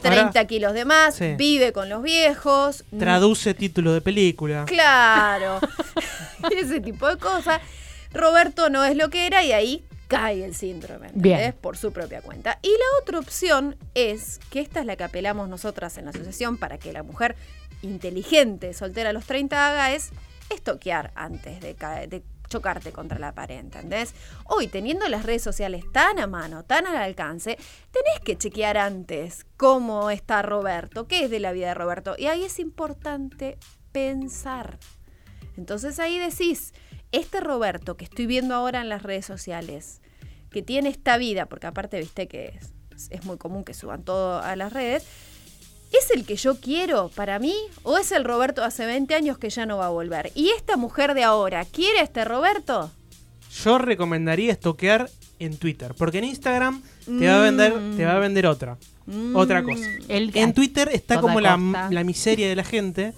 [0.00, 1.34] 30 Ahora- kilos de más, Sí.
[1.36, 2.82] vive con los viejos.
[2.98, 4.64] Traduce título de película.
[4.64, 5.60] Claro.
[6.50, 7.60] Ese tipo de cosas.
[8.14, 11.10] Roberto no es lo que era y ahí cae el síndrome.
[11.12, 11.54] Bien.
[11.60, 12.58] Por su propia cuenta.
[12.62, 16.56] Y la otra opción es, que esta es la que apelamos nosotras en la asociación
[16.56, 17.36] para que la mujer
[17.82, 20.10] inteligente, soltera a los 30 haga, es
[20.50, 24.14] estoquear antes de, chocarte contra la pared, ¿entendés?
[24.46, 27.58] Hoy, teniendo las redes sociales tan a mano, tan al alcance,
[27.90, 32.14] tenés que chequear antes cómo está Roberto, qué es de la vida de Roberto.
[32.16, 33.58] Y ahí es importante
[33.92, 34.78] pensar.
[35.58, 36.72] Entonces ahí decís,
[37.12, 40.00] este Roberto que estoy viendo ahora en las redes sociales,
[40.50, 42.72] que tiene esta vida, porque aparte viste que es,
[43.10, 45.06] es muy común que suban todo a las redes,
[45.92, 49.38] ¿es el que yo quiero para mí o es el Roberto de hace 20 años
[49.38, 50.32] que ya no va a volver?
[50.34, 52.90] ¿Y esta mujer de ahora quiere a este Roberto?
[53.62, 58.18] Yo recomendaría estoquear en Twitter, porque en Instagram te va a vender, te va a
[58.18, 58.76] vender otra,
[59.34, 59.84] otra cosa.
[60.08, 63.14] El En Twitter está como la, miseria de la gente.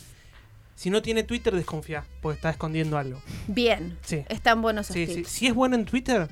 [0.77, 3.21] Si no tiene Twitter, desconfía, porque está escondiendo algo.
[3.49, 4.25] Bien, Sí.
[4.29, 5.25] están buenos Sí, sí.
[5.25, 6.29] Si es bueno en Twitter,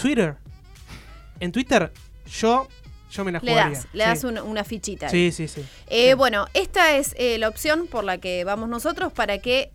[0.00, 0.36] Twitter.
[1.40, 1.92] En Twitter,
[2.40, 2.68] yo,
[3.12, 3.78] yo me la Le jugaría.
[3.78, 4.08] das, le Sí.
[4.10, 5.08] das una, una fichita.
[5.08, 5.62] Sí, sí, sí.
[5.88, 6.14] Eh, Sí.
[6.14, 9.70] Bueno, esta es eh, la opción por la que vamos nosotros para que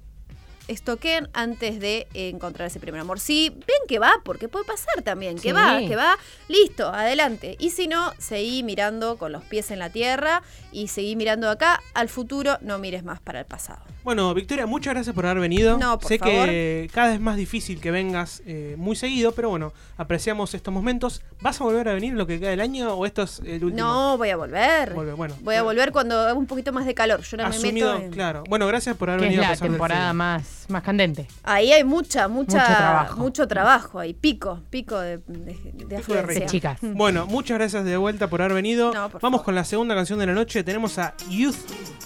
[0.68, 3.20] estoquen antes de eh, encontrar ese primer amor.
[3.20, 5.52] Si ven que va, porque puede pasar también, que Sí.
[5.52, 7.56] va, que va, listo, adelante.
[7.60, 11.82] Y si no, seguí mirando con los pies en la tierra y seguí mirando acá
[11.94, 13.80] al futuro, no mires más para el pasado.
[14.04, 15.78] Bueno, Victoria, muchas gracias por haber venido.
[15.78, 16.46] No, por sé favor.
[16.48, 20.74] que cada vez es más difícil que vengas eh, muy seguido, pero bueno, apreciamos estos
[20.74, 21.22] momentos.
[21.42, 23.86] ¿Vas a volver a venir lo que queda del año o esto es el último?
[23.88, 24.94] No, voy a volver.
[24.94, 25.36] Bueno.
[25.42, 27.22] voy a volver cuando haga un poquito más de calor.
[27.22, 28.12] Yo no me Asumido, meto en...
[28.12, 28.44] claro.
[28.48, 30.14] Bueno, gracias por haber es venido a la temporada frío.
[30.62, 31.28] Más, más candente.
[31.44, 33.18] Ahí hay mucha, mucha, Mucho trabajo.
[33.20, 36.40] mucho trabajo, hay pico, pico de, de, de afluencia.
[36.42, 36.80] De chicas.
[36.82, 38.94] Bueno, muchas gracias de vuelta por haber venido.
[38.94, 39.46] No, por Vamos favor.
[39.46, 40.64] con la segunda canción de la noche.
[40.64, 41.56] Tenemos a Youth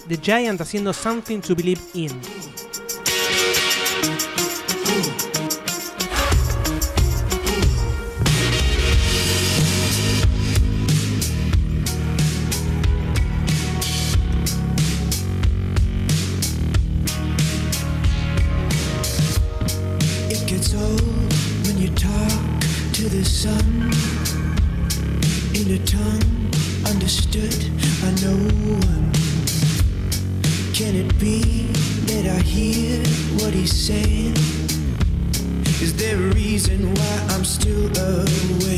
[0.08, 2.10] the Giant haciendo Something to Believe in.
[33.66, 34.34] Saying?
[35.80, 38.71] Is there a reason why I'm still awake?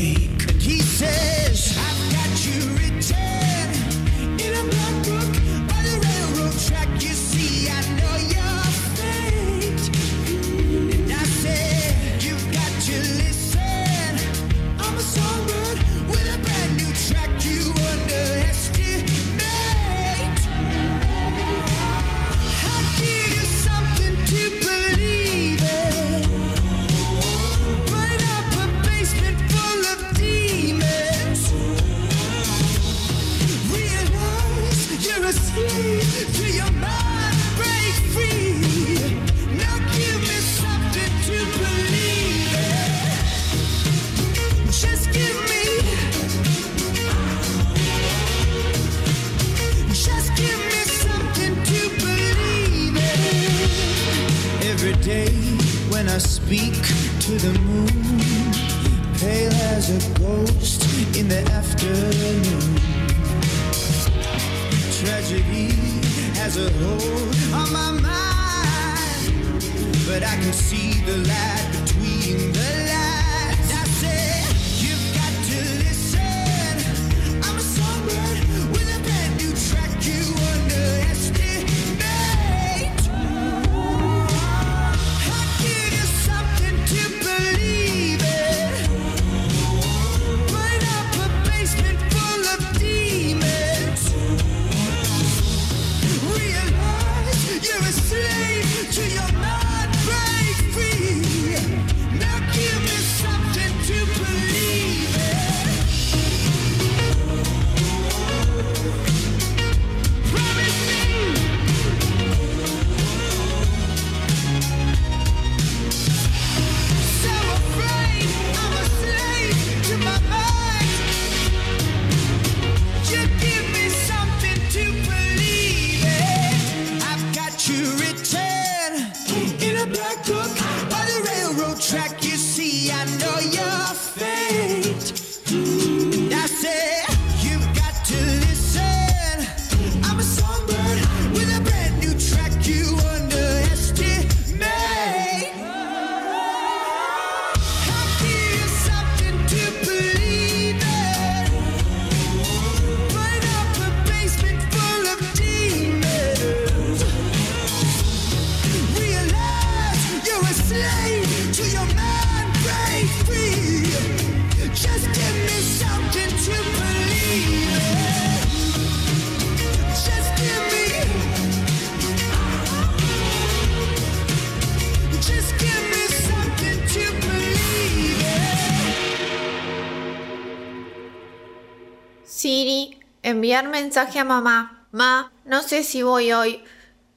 [183.85, 184.87] Mensaje a mamá.
[184.91, 186.63] Ma, no sé si voy hoy.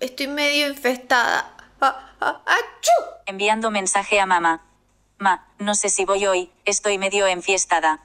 [0.01, 1.51] Estoy medio infestada.
[1.81, 2.97] Ah, ah, ¡Achú!
[3.25, 4.61] Enviando mensaje a mamá.
[5.19, 8.01] Ma, no sé si voy hoy, estoy medio enfiestada.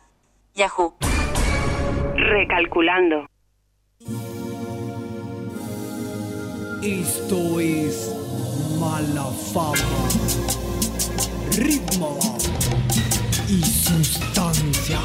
[0.56, 0.95] Yahoo.
[2.15, 3.26] Recalculando.
[6.82, 8.15] Esto es
[8.80, 10.08] mala fama,
[11.52, 12.17] ritmo
[13.49, 15.02] y sustancia.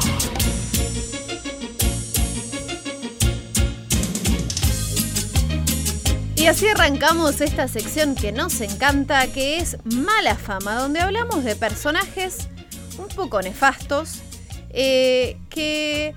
[6.39, 11.53] Y así arrancamos esta sección que nos encanta, que es Mala Fama, donde hablamos de
[11.57, 12.47] personajes
[12.97, 14.21] un poco nefastos
[14.69, 16.15] eh, que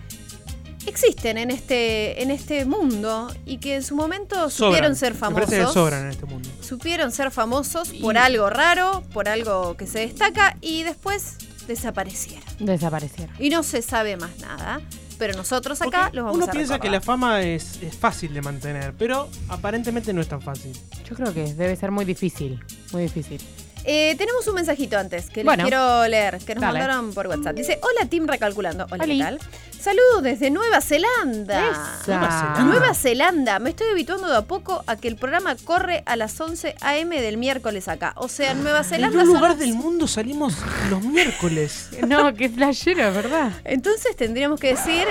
[0.87, 4.96] existen en este, en este mundo y que en su momento supieron Sobran.
[4.96, 5.72] ser famosos.
[5.72, 6.48] sobran en este mundo.
[6.61, 12.44] Supieron ser famosos por algo raro, por algo que se destaca y después desaparecieron.
[12.61, 13.35] Desaparecieron.
[13.40, 14.80] Y no se sabe más nada.
[15.22, 18.42] Pero nosotros acá los vamos Uno a piensa que la fama es, es fácil de
[18.42, 20.72] mantener, pero aparentemente no es tan fácil.
[21.08, 22.58] Yo creo que debe ser muy difícil.
[22.90, 23.40] Muy difícil.
[23.85, 25.62] Eh, tenemos un mensajito antes que Bueno.
[25.62, 26.80] les quiero leer, que nos Dale.
[26.80, 27.54] mandaron por WhatsApp.
[27.54, 28.88] Dice, hola Team Recalculando.
[28.90, 29.18] Hola, Oli.
[29.18, 29.38] ¿qué tal?
[29.83, 31.68] Saludos desde Nueva Zelanda.
[31.68, 32.07] Esa.
[32.07, 32.62] Nueva Zelanda.
[32.62, 33.59] Nueva Zelanda.
[33.59, 37.21] Me estoy habituando de a poco a que el programa corre a las 11 a.m.
[37.21, 38.12] del miércoles acá.
[38.14, 40.55] O sea, en Nueva En Zelanda un son lugar del mundo salimos
[40.88, 41.90] los miércoles.
[42.07, 43.51] No, qué flashero, ¿verdad?
[43.64, 45.05] Entonces tendríamos que decir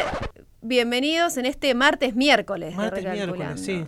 [0.62, 2.72] bienvenidos en este martes miércoles.
[2.72, 3.86] de Martes, miércoles, sí.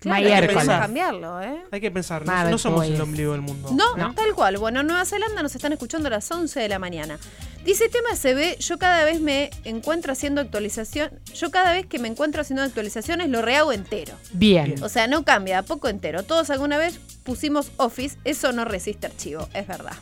[0.00, 0.54] Claro, Miércoles.
[0.54, 1.62] podemos cambiarlo, ¿eh?
[1.70, 3.70] Hay que pensar, no, somos el ombligo del mundo.
[3.72, 4.14] No, ¿No?
[4.14, 4.56] tal cual.
[4.56, 7.18] Bueno, en Nueva Zelanda nos están escuchando a las 11 de la mañana.
[7.64, 12.08] Dice tema CB, yo cada vez me encuentro haciendo actualización, yo cada vez que me
[12.08, 14.14] encuentro haciendo actualizaciones lo rehago entero.
[14.32, 14.82] Bien.
[14.82, 16.22] O sea, no cambia, a poco entero.
[16.22, 19.92] Todos alguna vez pusimos Office, eso no resiste archivo, es verdad.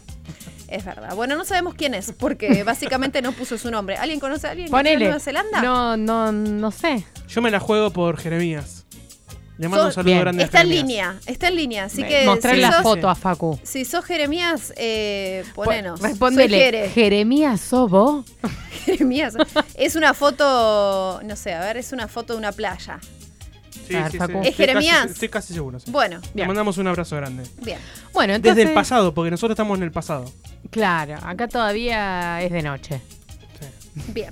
[0.69, 1.17] Es verdad.
[1.17, 3.97] Bueno, no sabemos quién es, porque básicamente no puso su nombre.
[3.97, 5.07] ¿Alguien conoce a alguien que Ponele.
[5.07, 5.63] Nueva Zelanda?
[5.63, 7.05] No, no, no sé.
[7.27, 8.78] Yo me la juego por Jeremías.
[9.59, 10.21] Le mando un saludo Bien.
[10.21, 11.85] grande a Está en línea, está en línea.
[11.85, 13.59] Así que Mostrar si la sos, foto a Facu.
[13.65, 16.01] si sos Jeremías, eh, ponenos.
[16.01, 16.89] Jere.
[16.91, 18.25] Jeremías Sobo.
[18.87, 19.35] Jeremías.
[19.75, 23.01] Es una foto, no sé, a ver, es una foto de una playa.
[23.89, 24.33] Sí, A ver, sí, Facu.
[24.35, 24.39] sí.
[24.41, 24.99] ¿Es Estoy Jeremías?
[25.01, 25.81] casi- Estoy casi seguro.
[25.81, 25.91] sí.
[25.91, 26.47] Bueno, Le Bien.
[26.47, 27.43] mandamos un abrazo grande.
[27.63, 27.79] bien.
[28.13, 28.57] Bueno, entonces.
[28.57, 30.31] Desde el pasado, porque nosotros estamos en el pasado.
[30.71, 33.01] Claro, acá todavía es de noche.
[34.09, 34.31] Bien.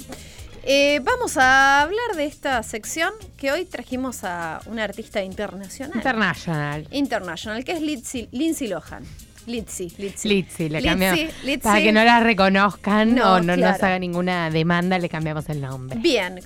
[0.69, 5.95] Eh, vamos a hablar de esta sección que hoy trajimos a una artista internacional.
[5.97, 6.89] International.
[6.91, 9.05] International, que es Lindsay, Lindsay Lohan.
[9.47, 10.29] Litzy, Litzy.
[10.29, 11.21] Litzy, le cambiamos.
[11.63, 13.73] Para que no la reconozcan No, o no claro.
[13.75, 16.01] nos haga ninguna demanda, le cambiamos el nombre.
[16.01, 16.41] Bien.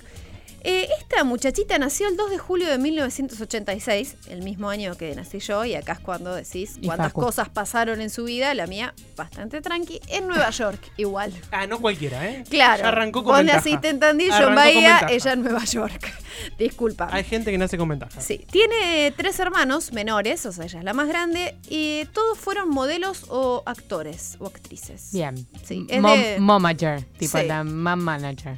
[0.63, 5.39] Eh, esta muchachita nació el 2 de julio de 1986, el mismo año que nací
[5.39, 9.61] yo, y acá es cuando decís cuántas cosas pasaron en su vida, la mía bastante
[9.61, 11.33] tranqui, en Nueva York igual.
[11.51, 12.43] Ah, no cualquiera, ¿eh?
[12.49, 13.57] Claro, Ya arrancó con ventaja.
[13.57, 16.13] naciste en Tandil, yo en Bahía, ella en Nueva York.
[16.59, 17.09] Disculpa.
[17.11, 18.21] Hay gente que nace con ventaja.
[18.21, 22.69] Sí, tiene tres hermanos menores, o sea, ella es la más grande, y todos fueron
[22.69, 25.09] modelos o actores o actrices.
[25.11, 25.47] Bien.
[25.63, 27.45] Sí, es Mom, de- momager, tipo Sí.
[27.47, 28.57] la mom manager.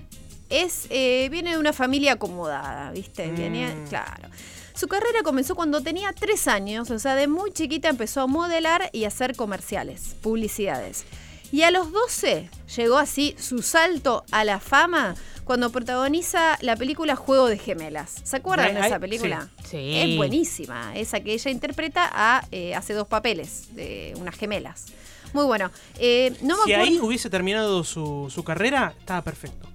[0.50, 3.30] Es, eh, viene de una familia acomodada, ¿viste?
[3.32, 3.88] Viene, Mm.
[3.88, 4.30] claro.
[4.76, 8.90] Su carrera comenzó cuando tenía tres años, o sea, de muy chiquita empezó a modelar
[8.92, 11.06] y a hacer comerciales, publicidades.
[11.52, 17.16] Y a los 12 llegó así su salto a la fama cuando protagoniza la película
[17.16, 18.16] Juego de Gemelas.
[18.24, 19.50] ¿Se acuerdan de esa película?
[19.64, 19.70] sí.
[19.70, 19.96] Sí.
[19.98, 24.86] Es buenísima, esa que ella interpreta a, eh, hace dos papeles de unas gemelas.
[25.34, 25.72] Muy bueno.
[26.00, 26.92] Eh, no me si acuerdo.
[26.94, 29.68] ahí hubiese terminado su, su carrera, estaba perfecto.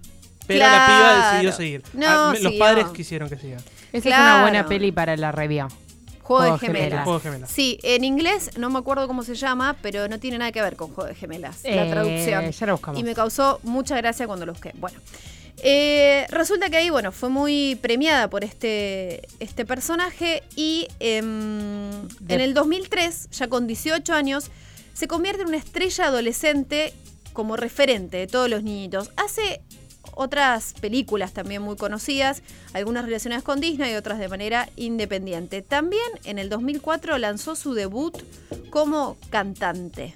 [0.48, 1.56] Pero la piba decidió Claro.
[1.56, 1.82] seguir.
[1.92, 2.58] No, Ah, me- los siguió.
[2.58, 3.56] padres quisieron que siga.
[3.58, 4.24] Esa es Claro.
[4.24, 5.68] una buena peli para la review.
[6.22, 7.04] Juego de gemelas.
[7.04, 7.50] Juego de gemelas.
[7.50, 10.76] Sí, en inglés no me acuerdo cómo se llama, pero no tiene nada que ver
[10.76, 12.50] con Juego de Gemelas, la Eh, traducción.
[12.50, 13.00] ya la buscamos.
[13.00, 14.72] Y me causó mucha gracia cuando lo busqué.
[14.76, 14.98] Bueno,
[15.62, 21.90] eh, resulta que ahí, bueno, fue muy premiada por este, este personaje y em,
[22.28, 24.50] en el 2003, ya con 18 años,
[24.92, 26.92] se convierte en una estrella adolescente
[27.32, 29.10] como referente de todos los niñitos.
[29.16, 29.62] Hace
[30.14, 32.42] otras películas también muy conocidas,
[32.72, 35.62] algunas relacionadas con Disney y otras de manera independiente.
[35.62, 38.16] También en el 2004 lanzó su debut
[38.70, 40.14] como cantante.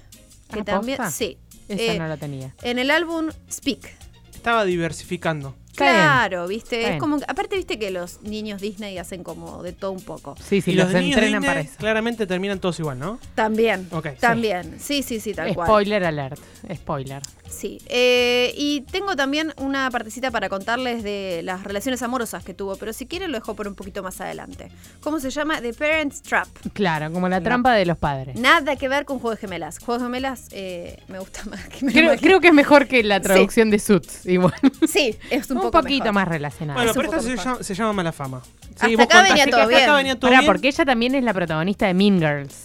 [0.51, 1.11] Que también, ¿posta?
[1.11, 1.37] sí.
[1.67, 2.53] Esa eh, no la tenía.
[2.61, 3.89] En el álbum Speak.
[4.33, 5.55] Estaba diversificando.
[5.75, 6.99] Claro, viste, Está es bien.
[6.99, 10.35] como aparte viste que los niños Disney hacen como de todo un poco.
[10.37, 11.73] Sí, sí, y los, niños entrenan Disney para eso.
[11.77, 13.19] claramente terminan todos igual, ¿no?
[13.35, 13.87] También.
[13.91, 14.17] Ok, sí.
[14.19, 14.79] También.
[14.79, 15.67] Sí, sí, sí, tal cual.
[15.67, 16.39] Spoiler alert.
[16.75, 17.21] Spoiler.
[17.49, 22.77] Sí, eh, y tengo también una partecita para contarles de las relaciones amorosas que tuvo,
[22.77, 24.69] pero si quieren lo dejo por un poquito más adelante.
[25.01, 25.61] ¿Cómo se llama?
[25.61, 26.47] The Parents Trap.
[26.73, 28.39] Claro, como la trampa de los padres.
[28.39, 29.77] Nada que ver con Juego de Gemelas.
[29.79, 32.21] Juego de Gemelas eh, me gusta más que me lo Creo, imagino.
[32.27, 34.53] creo que es mejor que la traducción de Suits, igual.
[34.87, 36.13] Sí, es un, Un, poco poquito mejor.
[36.13, 36.75] más relacionada.
[36.77, 38.41] Bueno, es pero esta se llama, se llama mala fama.
[38.71, 39.83] Hasta vos acá venía que todo hasta bien.
[39.83, 40.51] acá venía todo Pará, bien.
[40.51, 42.55] porque ella también es la protagonista de Mean Girls,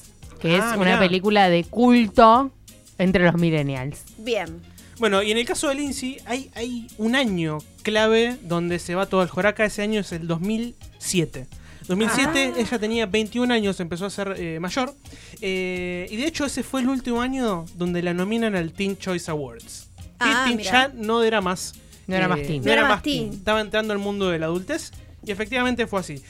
[0.41, 0.99] que Ah, es una mirá.
[0.99, 2.51] película de culto
[2.99, 4.03] entre los millennials.
[4.19, 4.61] Bien.
[4.99, 9.07] Bueno, y en el caso de Lindsay, hay, hay un año clave donde se va
[9.07, 9.65] todo el joraca.
[9.65, 11.47] Ese año es el 2007.
[11.87, 12.61] 2007, Ah.
[12.61, 14.95] ella tenía 21 años, empezó a ser eh, mayor.
[15.41, 19.31] eh, y de hecho, ese fue el último año donde la nominan al Teen Choice
[19.31, 19.89] Awards.
[19.97, 20.71] Que Ah, teen mirá.
[20.89, 21.75] ya no era más.
[22.09, 22.65] No era más teen.
[22.65, 23.33] No era más teen.
[23.33, 24.91] Estaba entrando al mundo de la adultez.
[25.25, 26.23] Y efectivamente fue así.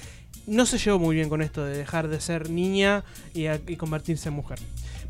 [0.46, 3.04] No se llevó muy bien con esto de dejar de ser niña
[3.34, 4.58] y, a- y convertirse en mujer.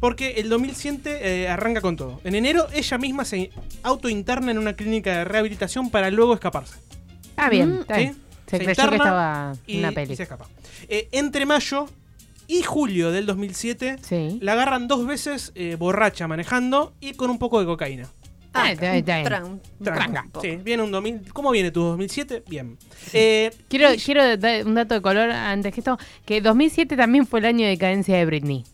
[0.01, 2.21] Porque el 2007 eh, arranca con todo.
[2.25, 3.51] En enero ella misma se
[3.83, 6.77] autointerna en una clínica de rehabilitación para luego escaparse.
[7.37, 7.81] Ah, bien, Mm.
[7.81, 8.01] está ¿Sí?
[8.03, 8.14] bien.
[8.47, 10.16] Se, Se creyó interna que estaba y, en una y peli.
[10.16, 10.47] se escapa.
[10.89, 11.87] Eh, entre mayo
[12.47, 14.39] y julio del 2007 Sí.
[14.41, 18.09] la agarran dos veces eh, borracha manejando y con un poco de cocaína.
[18.55, 19.26] Ah, está bien, está bien.
[19.28, 20.22] Tran- Tranca.
[20.24, 20.44] un poco.
[20.44, 21.32] Sí, viene un 2000.
[21.32, 22.42] ¿Cómo viene tu 2007?
[22.49, 22.76] Bien.
[23.12, 27.40] Eh, Quiero, quiero dar un dato de color antes que esto, que 2007 también fue
[27.40, 28.64] el año de decadencia de Britney.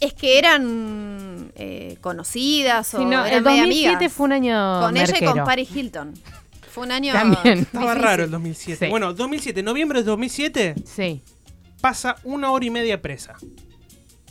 [0.00, 4.12] Es que eran eh, conocidas o Sí, no, eran el media 2007 amigas.
[4.12, 5.44] fue un año Con ella y con.
[5.44, 6.14] Paris Hilton.
[6.70, 7.58] Fue un año También.
[7.60, 8.86] Estaba raro el 2007.
[8.86, 8.90] Sí.
[8.90, 11.22] Bueno, 2007, noviembre de 2007, Sí.
[11.80, 13.34] pasa una hora y media presa.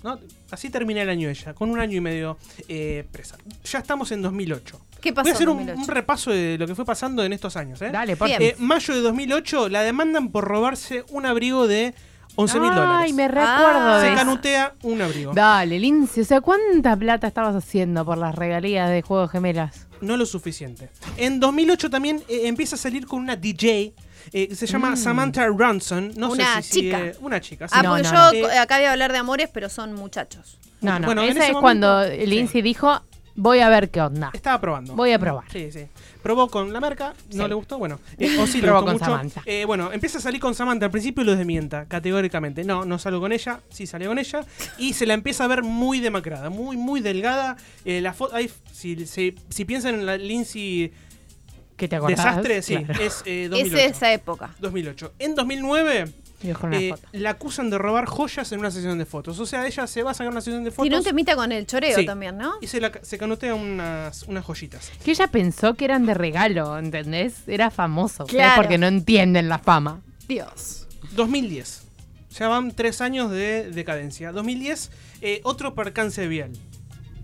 [0.03, 0.19] ¿No?
[0.49, 2.37] Así termina el año ella, con un año y medio
[2.67, 3.37] eh, presa.
[3.63, 4.79] Ya estamos en 2008.
[4.99, 5.81] ¿Qué pasó Voy a hacer en un, 2008?
[5.81, 7.81] un repaso de lo que fue pasando en estos años.
[7.81, 7.89] ¿eh?
[7.91, 8.41] Dale, por Bien.
[8.41, 11.93] Eh, mayo de 2008 la demandan por robarse un abrigo de
[12.35, 13.13] 11 mil Ay, dólares.
[13.13, 13.49] me recuerdo
[13.91, 13.95] Ah.
[13.97, 14.15] de Se eso.
[14.15, 15.33] canutea un abrigo.
[15.33, 19.87] Dale, Lindsay, o sea, ¿cuánta plata estabas haciendo por las regalías de Juego de Gemelas?
[20.01, 20.89] No lo suficiente.
[21.17, 23.93] En 2008 también eh, empieza a salir con una DJ.
[24.33, 24.97] Eh, se llama Mm.
[24.97, 26.11] Samantha Ronson.
[26.15, 27.19] No Una sé si sigue- chica.
[27.25, 27.67] una chica.
[27.67, 27.73] sí.
[27.77, 28.59] Ah, porque no, yo no.
[28.61, 30.57] acá voy a hablar de amores, pero son muchachos.
[30.81, 32.25] No, no, Bueno, en esa ese es momento- cuando sí.
[32.27, 33.01] Lindsay dijo,
[33.35, 34.31] voy a ver qué onda.
[34.33, 34.95] Estaba probando.
[34.95, 35.45] Voy a probar.
[35.51, 35.85] Sí, sí.
[36.23, 37.49] Probó con la marca, no Sí.
[37.49, 37.99] le gustó, bueno.
[38.19, 39.05] eh, o sí le Probó gustó con mucho.
[39.05, 39.41] Samantha.
[39.45, 40.85] Eh, bueno, empieza a salir con Samantha.
[40.85, 42.63] Al principio lo desmienta, categóricamente.
[42.63, 44.41] No, no salgo con ella, sí salió con ella.
[44.77, 47.57] Y se la empieza a ver muy demacrada, muy, muy delgada.
[47.85, 50.91] Eh, la fo- hay- si, si, si piensan en la Lindsay
[51.81, 52.17] ¿Qué te acordás?
[52.17, 53.01] desastre, sí, Claro.
[53.03, 53.75] es eh, Es 2008.
[53.75, 54.55] de esa época.
[54.59, 55.13] 2008.
[55.17, 56.13] En 2009
[56.43, 59.39] Y ojo, una eh, la acusan de robar joyas en una sesión de fotos.
[59.39, 61.51] O sea, ella se va a sacar una sesión de fotos Tiene un temita con
[61.51, 62.05] el choreo Sí.
[62.05, 62.53] también, ¿no?
[62.61, 64.91] y se, la, se canotea unas, unas joyitas.
[65.03, 67.47] Que ella pensó que eran de regalo, ¿entendés?
[67.47, 68.25] Era famoso.
[68.25, 68.61] Claro.
[68.61, 70.01] Porque no entienden la fama.
[70.27, 70.87] Dios.
[71.13, 71.81] 2010.
[72.37, 74.31] Ya van tres años de decadencia.
[74.31, 76.51] 2010, eh, otro percance vial.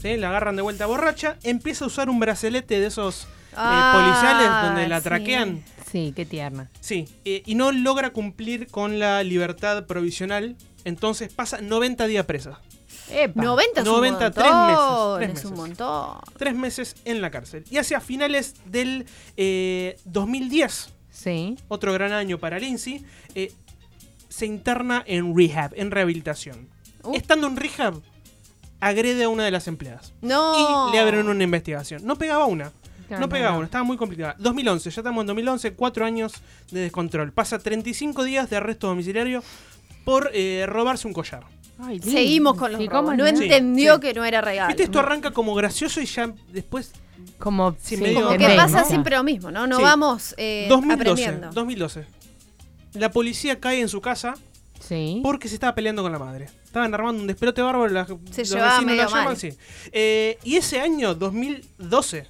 [0.01, 0.17] ¿Sí?
[0.17, 3.27] La agarran de vuelta borracha, empieza a usar un bracelete de esos eh,
[3.57, 5.03] policiales donde la sí.
[5.03, 5.63] traquean.
[5.91, 6.69] Sí, qué tierna.
[6.81, 12.59] Sí, eh, y no logra cumplir con la libertad provisional, entonces pasa 90 días presa.
[13.09, 13.41] Epa.
[13.41, 15.19] 90 es 90, un tres montón.
[15.19, 15.57] meses, tres Es un meses.
[15.57, 16.17] montón.
[16.37, 17.63] Tres meses en la cárcel.
[17.69, 19.05] Y hacia finales del
[19.37, 21.57] eh, 2010, Sí.
[21.69, 23.53] otro gran año para Lindsay, eh,
[24.27, 26.67] se interna en rehab, en rehabilitación.
[27.03, 27.15] Uh.
[27.15, 28.01] Estando en rehab,
[28.81, 30.13] agrede a una de las empleadas.
[30.21, 30.89] No.
[30.89, 32.05] Y le abren una investigación.
[32.05, 32.71] No pegaba una.
[33.09, 33.57] No, No, no, pegaba no.
[33.59, 34.35] una, estaba muy complicada.
[34.39, 36.33] 2011, ya estamos en 2011, cuatro años
[36.71, 37.31] de descontrol.
[37.31, 39.43] Pasa 35 días de arresto domiciliario
[40.03, 41.43] por eh, robarse un collar.
[41.79, 43.17] Ay, Seguimos con los sí, ¿cómo robos.
[43.17, 43.37] No no?
[43.37, 44.01] Sí, entendió sí.
[44.01, 44.67] que no era real.
[44.67, 46.91] Viste, esto arranca como gracioso y ya después...
[47.37, 49.67] Como, medio- Como que pasa siempre lo mismo, ¿no?
[49.67, 49.83] No Sí.
[49.83, 51.49] vamos eh, 2012, aprendiendo.
[51.53, 52.05] 2012.
[52.93, 54.33] La policía cae en su casa
[54.79, 55.19] Sí.
[55.23, 56.47] porque se estaba peleando con la madre.
[56.63, 57.89] Estaban armando un despelote bárbaro.
[57.91, 59.37] la- Se los llevaba vecinos medio la llaman, mal.
[59.37, 59.49] sí.
[59.91, 62.27] Eh, y ese año, 2012,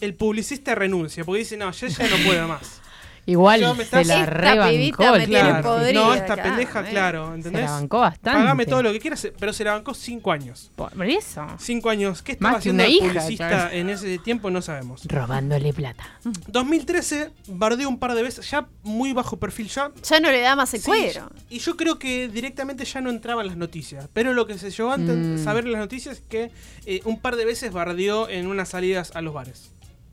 [0.00, 2.80] el publicista renuncia porque dice, no, yo ya no puedo más.
[3.26, 5.02] Igual Yo me se estás- la rebancó.
[5.02, 5.94] podrida.
[5.94, 6.90] no, esta pendeja, eh.
[6.90, 7.64] claro, Se ¿entendés?
[7.64, 8.38] la bancó bastante.
[8.38, 10.70] Pagame todo lo que quieras, pero se la bancó 5 años.
[10.76, 11.46] Por eso.
[11.58, 12.20] 5 años.
[12.20, 14.50] ¿Qué estaba Más que haciendo una el hija, publicista en ese tiempo?
[14.50, 15.06] No sabemos.
[15.06, 16.04] Robándole plata.
[16.48, 20.54] 2013, bardeó un par de veces, ya muy bajo perfil, ya Ya no le da
[20.54, 21.30] más el Sí, cuero.
[21.48, 24.06] Y yo creo que directamente ya no entraba en las noticias.
[24.12, 25.44] Pero lo que se llegó a enten- Mm.
[25.44, 26.50] saber en las noticias es que
[26.84, 29.70] eh, un par de veces bardeó en unas salidas a los bares.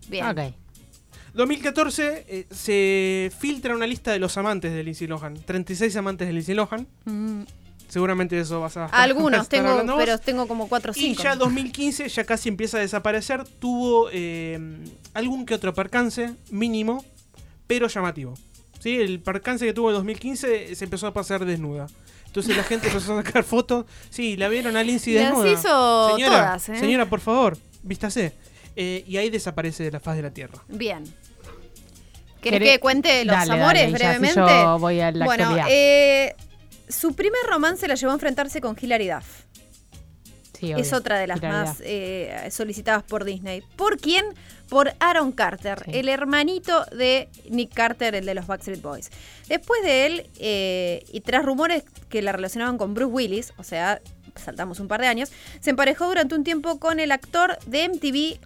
[0.10, 0.26] Bien.
[0.28, 0.40] Ok.
[1.34, 5.36] 2014 eh, se filtra una lista de los amantes de Lindsay Lohan.
[5.46, 6.88] 36 amantes de Lindsay Lohan.
[7.06, 7.44] Mm,
[7.88, 10.02] Seguramente de eso vas a estar- Algunos vas a estar tengo, hablando vos.
[10.04, 11.24] pero tengo como 4 o Y 5.
[11.24, 13.44] ya 2015 ya casi empieza a desaparecer.
[13.60, 14.60] Tuvo eh,
[15.14, 17.04] algún que otro percance mínimo,
[17.68, 18.34] pero llamativo.
[18.80, 18.96] ¿Sí?
[18.98, 21.88] El percance que tuvo en 2015 se empezó a pasar desnuda.
[22.28, 23.86] Entonces la gente empezó a sacar fotos.
[24.10, 25.52] Sí, la vieron a Lindsay Las desnuda.
[25.52, 26.80] hizo señora, todas, ¿eh?
[26.80, 28.34] señora, por favor, vístase.
[28.76, 30.64] Eh, y ahí desaparece de la faz de la tierra.
[30.68, 31.04] Bien.
[32.42, 34.52] ¿Querés ¿Querés- que cuente los Dale, amores dale, ya, si brevemente?
[34.64, 35.68] yo voy a la bueno, actualidad.
[35.70, 36.36] eh,
[36.90, 39.42] su primer romance la llevó a enfrentarse con Hilary Duff.
[40.60, 43.64] Sí, es otra de las más eh, solicitadas por Disney.
[43.76, 44.26] ¿Por quién?
[44.70, 45.92] Por Aaron Carter, Sí.
[45.96, 49.10] el hermanito de Nick Carter, el de los Backstreet Boys.
[49.50, 54.02] Después de él, eh, y tras rumores que la relacionaban con Bruce Willis, o sea,
[54.36, 58.40] saltamos un par de años, se emparejó durante un tiempo con el actor de MTV,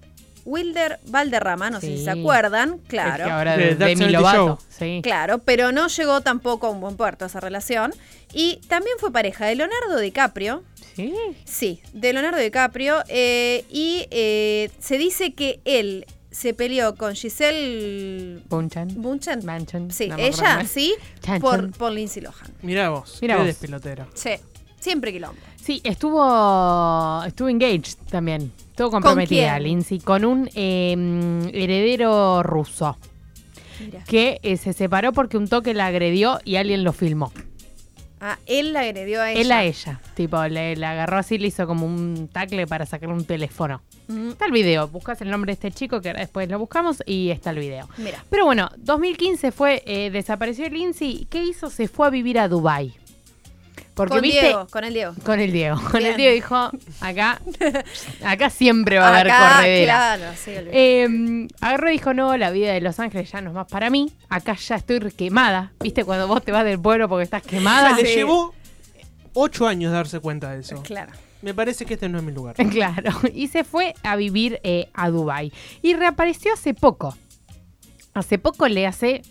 [0.46, 3.26] Wilder Valderrama, no sé si se acuerdan, Es que claro.
[3.34, 4.60] ahora De de, 70 Lovato.
[4.70, 5.00] Sí.
[5.04, 7.94] Claro, pero no llegó tampoco a un buen puerto esa relación.
[8.34, 10.64] Y también fue pareja de Leonardo DiCaprio,
[10.96, 11.14] Sí.
[11.44, 13.04] Sí, de Leonardo DiCaprio.
[13.10, 18.90] eh, y eh, se dice que él se peleó con Giselle Punchan.
[18.96, 19.46] Bunchen.
[19.46, 19.92] Manchan.
[19.92, 21.72] Sí, no ella sí, Chan, por, chan.
[21.72, 22.54] por Lindsay Lohan.
[22.62, 24.08] Mirá vos, Mirá qué vos.
[24.14, 24.32] Sí,
[24.80, 25.40] siempre quilombo.
[25.66, 28.52] Sí, estuvo estuvo engaged también.
[28.70, 29.58] Estuvo comprometida?
[29.58, 30.96] Lindsay, con un eh,
[31.54, 33.00] heredero ruso
[33.80, 34.04] Mira.
[34.04, 37.32] que eh, se separó porque un toque la agredió y alguien lo filmó.
[38.22, 39.42] Ah, él la agredió a ella.
[39.42, 40.00] Él a ella.
[40.14, 43.82] Tipo, le, la agarró así, le hizo como un tacle para sacar un teléfono.
[44.08, 44.88] Mm, Está el video.
[44.88, 47.90] Buscas el nombre de este chico que ahora después lo buscamos y está el video.
[47.98, 48.24] Mira.
[48.30, 51.26] Pero bueno, 2015 fue, eh, desapareció Lindsay.
[51.28, 51.72] ¿Qué hizo?
[51.72, 52.94] Se fue a vivir a Dubai.
[53.96, 55.14] Porque con viste, Diego, con el Diego.
[55.24, 55.78] con el Diego.
[55.90, 56.12] Con Bien.
[56.12, 57.42] el Diego dijo, acá,
[58.26, 59.94] acá siempre va a haber Acá, corredera.
[60.18, 60.52] Claro, sí.
[60.54, 63.90] Eh, agarró y dijo, no, la vida de Los Ángeles ya no es más para
[63.90, 64.12] mí.
[64.30, 65.72] Acá ya estoy quemada.
[65.80, 67.96] ¿Viste cuando vos te vas del pueblo porque estás O quemada?
[67.96, 68.16] sea, le Sí.
[68.16, 68.54] llevó
[69.34, 70.82] 8 años darse cuenta de eso.
[70.84, 71.12] claro.
[71.42, 72.56] Me parece que este no es mi lugar.
[72.72, 77.16] Claro, y se fue a vivir eh, a Dubai Y reapareció hace poco.
[78.14, 79.22] Hace poco le hace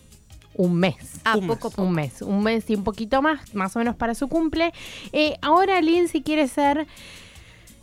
[0.55, 0.96] un mes.
[1.24, 1.74] Ah, Un poco, mes.
[1.74, 1.82] poco.
[1.82, 4.72] Un mes, un mes y un poquito más, más o menos para su cumple.
[5.12, 6.86] Eh, ahora Lindsay quiere ser,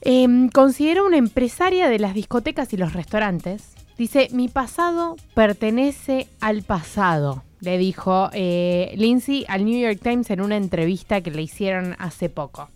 [0.01, 3.69] eh, considera una empresaria de las discotecas y los restaurantes.
[3.97, 10.41] Dice, mi pasado pertenece al pasado, le dijo eh, Lindsay al New York Times en
[10.41, 12.69] una entrevista que le hicieron hace poco.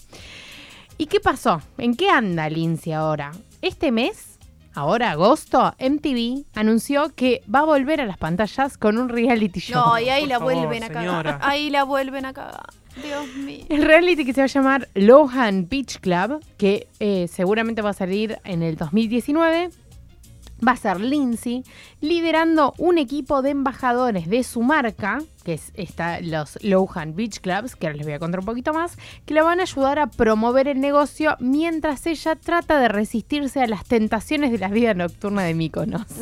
[0.98, 1.62] ¿Y qué pasó?
[1.78, 3.32] ¿En qué anda Lindsay ahora?
[3.62, 4.35] Este mes,
[4.76, 9.84] ahora agosto, MTV anunció que va a volver a las pantallas con un reality show.
[9.86, 11.32] No, y ahí por la favor, vuelven a señora.
[11.34, 11.50] cagar.
[11.52, 12.68] Ahí la vuelven a cagar.
[13.04, 13.66] Dios mío.
[13.70, 17.94] El reality que se va a llamar Lohan Beach Club, que eh, seguramente va a
[17.94, 19.70] salir en el 2019,
[20.66, 21.64] va a ser Lindsay
[22.02, 27.76] liderando un equipo de embajadores de su marca, que es esta, los Lohan Beach Clubs,
[27.76, 30.08] que ahora les voy a contar un poquito más, que la van a ayudar a
[30.08, 35.44] promover el negocio mientras ella trata de resistirse a las tentaciones de la vida nocturna
[35.44, 36.08] de Mykonos.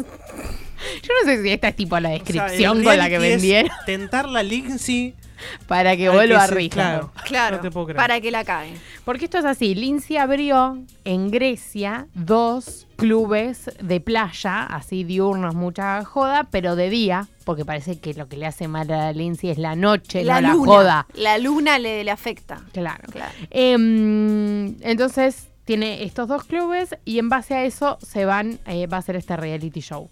[1.01, 3.71] Yo no sé si esta es tipo la O sea, descripción con la que vendieron.
[3.85, 5.15] Tentar la Lindsay
[5.67, 6.69] para que Hay vuelva a ser-.
[6.69, 7.97] Claro, Claro, no te puedo creer.
[7.97, 8.73] para que la cague.
[9.05, 16.03] Porque esto es así, Lindsay abrió en Grecia dos clubes de playa, así diurnos, mucha
[16.05, 19.57] joda, pero de día, porque parece que lo que le hace mal a Lindsay es
[19.57, 20.71] la noche, la no la luna.
[20.71, 21.07] joda.
[21.15, 22.61] La luna le, le afecta.
[22.71, 23.03] Claro.
[23.11, 23.33] Claro.
[23.49, 28.97] Em, entonces tiene estos dos clubes y en base a eso se van, eh, va
[28.97, 30.09] a hacer este reality show.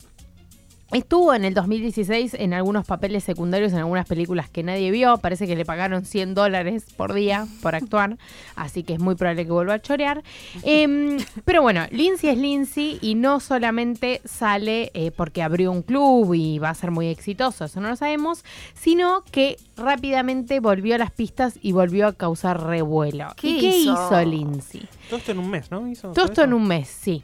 [0.92, 5.18] Estuvo en el 2016 en algunos papeles secundarios en algunas películas que nadie vio.
[5.20, 8.18] Parece que le pagaron 100 dólares por día por actuar.
[8.56, 10.22] Así que es muy probable que vuelva a chorear.
[10.64, 16.34] Em, pero bueno, Lindsay es Lindsay y no solamente sale eh, porque abrió un club
[16.34, 20.98] y va a ser muy exitoso, eso no lo sabemos, sino que rápidamente volvió a
[20.98, 23.28] las pistas y volvió a causar revuelo.
[23.38, 23.94] ¿Qué ¿Y qué hizo?
[23.94, 24.88] hizo Lindsay?
[25.10, 25.88] Todo esto en un mes, ¿no?
[25.88, 27.24] Hizo Todo esto en un mes, sí.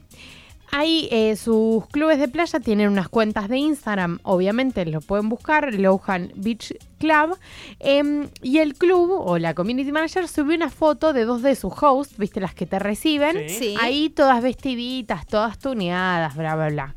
[0.72, 5.74] Ahí eh, sus clubes de playa tienen unas cuentas de Instagram, obviamente lo pueden buscar,
[5.74, 7.38] Lohan Beach Club.
[7.80, 11.72] em, y el club o la community manager subió una foto de dos de sus
[11.82, 13.50] hosts, viste las que te reciben.
[13.50, 13.76] Sí.
[13.82, 16.96] Ahí todas vestiditas, todas tuneadas, bla, bla, bla.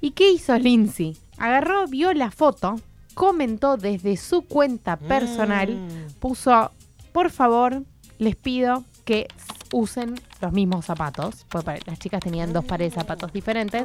[0.00, 1.16] ¿Y qué hizo Lindsay?
[1.36, 2.76] Agarró, vio la foto,
[3.14, 6.12] comentó desde su cuenta personal, Mm.
[6.20, 6.70] puso,
[7.12, 7.82] por favor,
[8.18, 9.28] les pido que
[9.72, 13.84] usen los mismos zapatos, porque las chicas tenían dos pares de zapatos diferentes,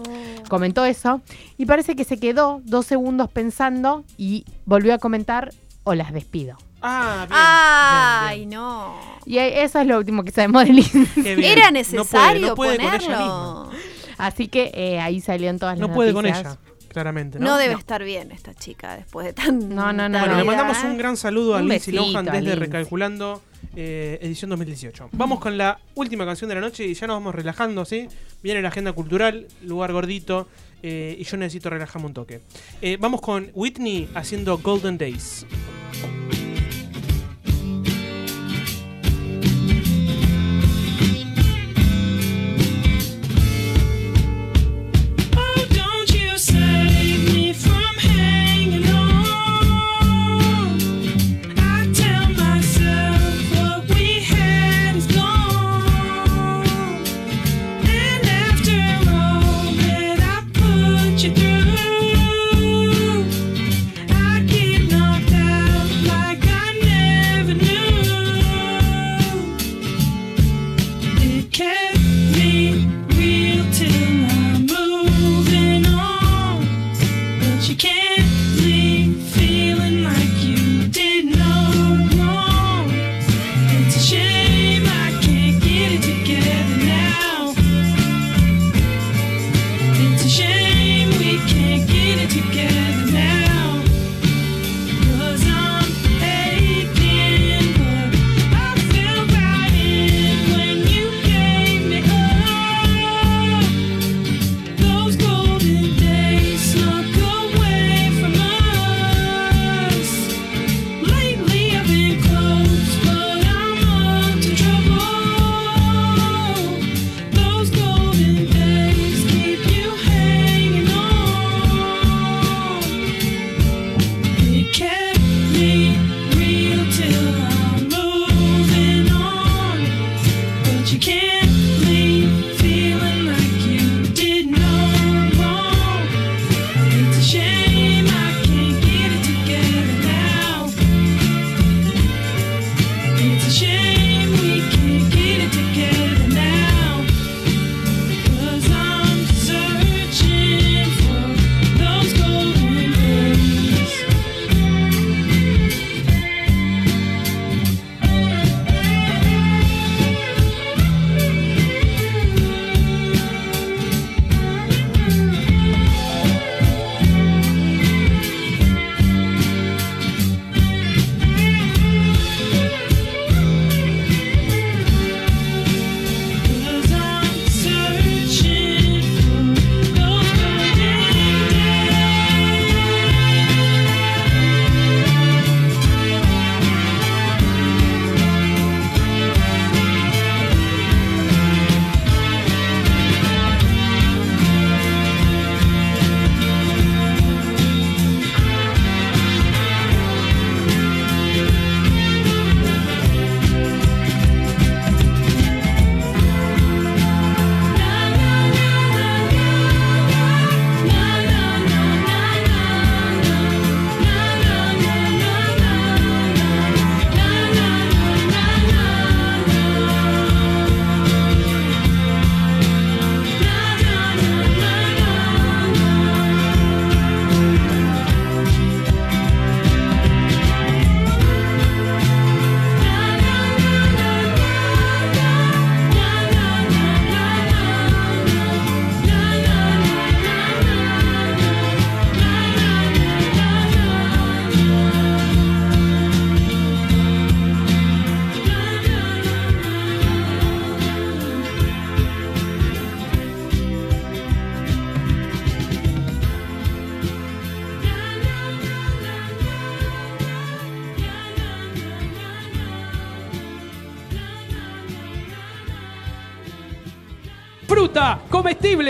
[0.50, 1.22] comentó eso,
[1.58, 5.52] y parece que se quedó dos segundos pensando y volvió a comentar,
[5.84, 6.58] o las despido.
[6.82, 7.40] Ah, bien.
[7.42, 8.96] Ay, bien, no.
[9.26, 11.44] Y eso es lo último que sabemos de Lindsay.
[11.46, 13.70] Era No necesario puede, no puede con ella ponerlo.
[14.18, 16.58] Así que eh, ahí salieron todas las No puede con ella,
[16.90, 17.40] claramente.
[17.40, 17.80] No, No, debe No.
[17.80, 19.70] estar bien esta chica después de tan.
[19.76, 20.40] No, no, no, Bueno, no.
[20.40, 22.60] le mandamos un gran saludo a Un Lindsay besito Lohan a desde Lindsay.
[22.60, 23.42] Recalculando
[23.76, 25.10] eh, edición 2018.
[25.14, 28.08] Vamos con la última canción de la noche y ya nos vamos relajando, ¿sí?
[28.44, 30.48] Viene la agenda cultural, lugar gordito,
[30.84, 32.42] eh, y yo necesito relajarme un toque.
[32.82, 35.46] Eh, vamos con Whitney haciendo Golden Days.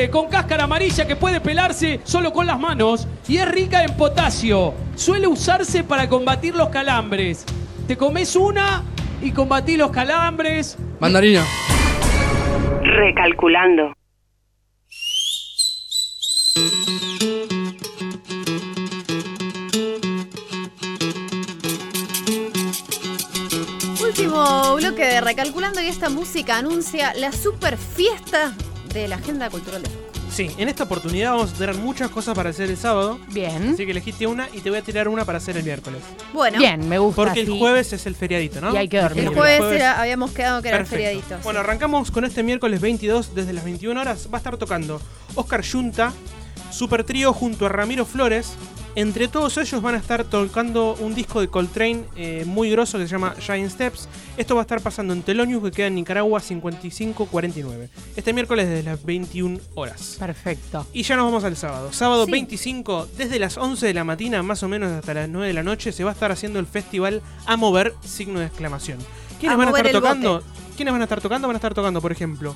[0.10, 4.74] Con cáscara amarilla que puede pelarse solo con las manos y es rica en potasio.
[4.96, 7.46] Suele usarse para combatir los calambres.
[7.88, 8.84] Te comes una
[9.22, 10.78] y combatís los calambres.
[11.00, 11.44] Mandarina.
[12.82, 13.94] Recalculando.
[24.02, 28.54] Último bloque de Recalculando y esta música anuncia la super fiesta
[29.02, 29.90] de la Agenda Cultural de.
[30.32, 33.20] Sí, en esta oportunidad vamos a tener muchas cosas para hacer el sábado.
[33.30, 33.70] Bien.
[33.74, 36.02] Así que elegiste una y te voy a tirar una para hacer el miércoles.
[36.34, 37.24] Bueno, Bien, me gusta.
[37.24, 38.74] Porque el jueves es el feriadito, ¿no?
[38.74, 39.26] Y hay que dormir.
[39.26, 41.38] el jueves, era- habíamos quedado que era el feriadito.
[41.44, 44.28] Bueno, arrancamos con este miércoles 22 desde las 21 horas.
[44.34, 45.00] Va a estar tocando
[45.36, 46.12] Oscar Yunta,
[46.72, 48.56] Super Trío junto a Ramiro Flores.
[48.96, 53.06] Entre todos ellos van a estar tocando un disco de Coltrane eh, muy grosso que
[53.06, 54.08] se llama Giant Steps.
[54.38, 57.90] Esto va a estar pasando en Telonius que queda en Nicaragua 5549.
[58.16, 60.16] Este miércoles desde las 21 horas.
[60.18, 60.88] Perfecto.
[60.94, 61.92] Y ya nos vamos al sábado.
[61.92, 62.32] Sábado Sí.
[62.32, 65.64] 25, desde las 11 de la mañana, más o menos hasta las 9 de la
[65.64, 69.00] noche, se va a estar haciendo el festival A Mover, signo de exclamación.
[69.40, 70.34] ¿Quiénes A van a estar tocando?
[70.36, 70.46] bote.
[70.78, 71.48] ¿Quiénes van a estar tocando?
[71.50, 72.56] Van a estar tocando, por ejemplo,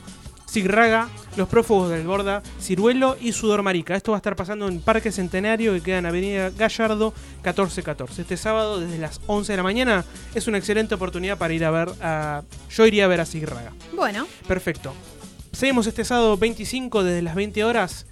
[0.49, 3.95] Sigraga, Los Prófugos del Borda, Ciruelo y Sudor Marica.
[3.95, 8.21] Esto va a estar pasando en Parque Centenario, que queda en Avenida Gallardo 1414.
[8.23, 11.71] Este sábado, desde las 11 de la mañana, es una excelente oportunidad para ir a
[11.71, 12.41] ver a...
[12.71, 13.73] Yo iría a ver a Sigraga.
[13.95, 14.93] Bueno, Perfecto.
[15.51, 18.05] Seguimos este sábado 25 desde las 20 horas.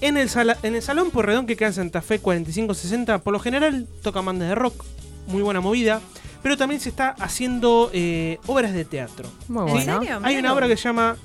[0.00, 3.40] En el, sala- en el Salón Porredón que queda en Santa Fe 4560, por lo
[3.40, 4.84] general toca bandas de rock,
[5.26, 6.00] muy buena movida,
[6.42, 9.28] pero también se está haciendo eh, obras de teatro.
[9.48, 10.00] Muy ¿en bueno.
[10.00, 10.20] serio?
[10.22, 11.16] Hay una obra que se llama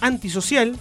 [0.00, 0.76] Antisocial,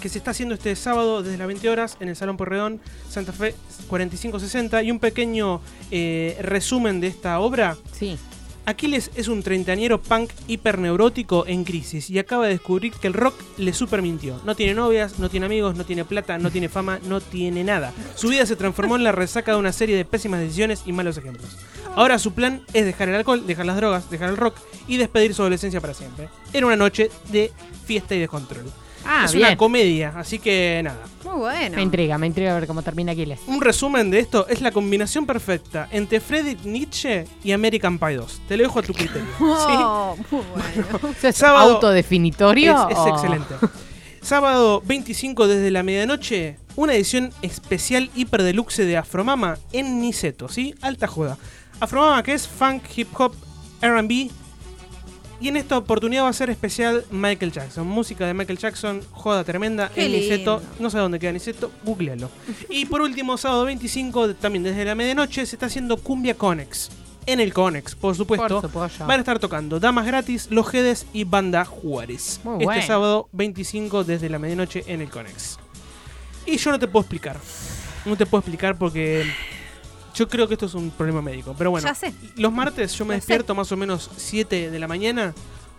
[0.00, 3.32] que se está haciendo este sábado desde las 20 horas en el Salón Porredón, Santa
[3.32, 3.54] Fe
[3.88, 5.60] 4560, y un pequeño
[5.90, 7.76] eh, resumen de esta obra.
[7.92, 8.18] Sí.
[8.66, 13.34] Aquiles es un treintañero punk hiperneurótico en crisis y acaba de descubrir que el rock
[13.58, 14.40] le supermintió.
[14.46, 17.92] No tiene novias, no tiene amigos, no tiene plata, no tiene fama, no tiene nada.
[18.14, 21.18] Su vida se transformó en la resaca de una serie de pésimas decisiones y malos
[21.18, 21.58] ejemplos.
[21.94, 24.56] Ahora su plan es dejar el alcohol, dejar las drogas, dejar el rock
[24.88, 26.30] y despedir su adolescencia para siempre.
[26.52, 27.52] Era una noche de
[27.84, 28.64] fiesta y descontrol.
[29.06, 29.48] Ah, es bien.
[29.48, 31.00] una comedia, así que nada.
[31.24, 31.76] muy bueno.
[31.76, 33.40] Me intriga, me intriga ver cómo termina Aquiles.
[33.46, 38.40] Un resumen de esto es la combinación perfecta entre Friedrich Nietzsche y American Pie 2.
[38.48, 39.26] Te lo dejo a tu criterio.
[39.38, 39.44] ¿sí?
[39.78, 41.10] Oh, muy bueno.
[41.18, 42.88] ¿Eso es Sábado- autodefinitorio?
[42.88, 43.54] Es, excelente.
[44.22, 50.74] Sábado 25 desde la medianoche, una edición especial hiper deluxe de Afromama en Niceto, ¿sí?
[50.80, 51.36] Alta joda.
[51.78, 53.34] Afromama que es funk, hip hop,
[53.82, 54.30] RB.
[55.40, 57.86] Y en esta oportunidad va a ser especial Michael Jackson.
[57.86, 60.62] Música de Michael Jackson, joda tremenda Qué en Niceto.
[60.78, 62.30] No sé dónde queda Niceto, googlealo.
[62.70, 66.90] y por último, sábado 25, de- también desde la medianoche, se está haciendo Cumbia Conex.
[67.26, 68.60] En el Conex, por supuesto.
[68.68, 68.90] Por.
[69.00, 72.40] Van a estar tocando Damas Gratis, Los Jedes y Banda Juárez.
[72.44, 72.82] Muy este bueno.
[72.86, 75.58] sábado 25 desde la medianoche en el Conex.
[76.46, 77.38] Y yo no te puedo explicar.
[78.04, 79.24] No te puedo explicar porque
[80.14, 81.54] yo creo que esto es un problema médico.
[81.58, 82.14] Pero bueno, Ya sé.
[82.36, 83.26] los martes yo me Ya sé.
[83.26, 85.34] despierto más o menos 7 de la mañana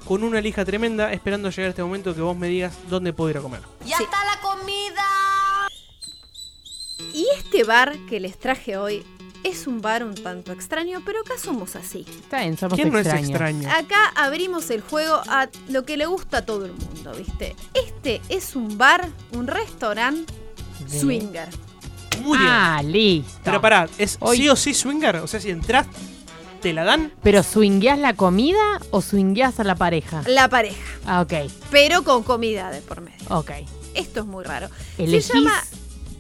[0.06, 3.38] con una lija tremenda esperando llegar este momento que vos me digas dónde puedo ir
[3.38, 3.62] a comer.
[3.86, 5.04] ¡Ya está la comida!
[7.14, 9.04] Y este bar que les traje hoy
[9.44, 12.06] es un bar un tanto extraño, pero acá somos así.
[12.10, 13.70] Está bien, somos ¿Quién no es extraño?
[13.70, 17.56] Acá abrimos el juego a lo que le gusta a todo el mundo, ¿viste?
[17.74, 20.34] Este es un bar, un restaurante
[20.90, 21.48] De- swinger.
[22.22, 22.49] Muy bien.
[22.51, 23.39] Ah, listo.
[23.43, 25.18] Pero pará, ¿es Hoy- sí o sí swinger?
[25.18, 25.88] O sea, si entras,
[26.61, 27.11] ¿te la dan?
[27.24, 28.57] ¿Pero swingueás la comida
[28.91, 30.22] o swingueás a la pareja?
[30.28, 31.34] La pareja, Ah, ok,
[31.72, 33.26] pero con comida de por medio.
[33.30, 33.51] ok.
[33.93, 34.68] Esto es muy raro.
[34.97, 35.53] Elegís Se llama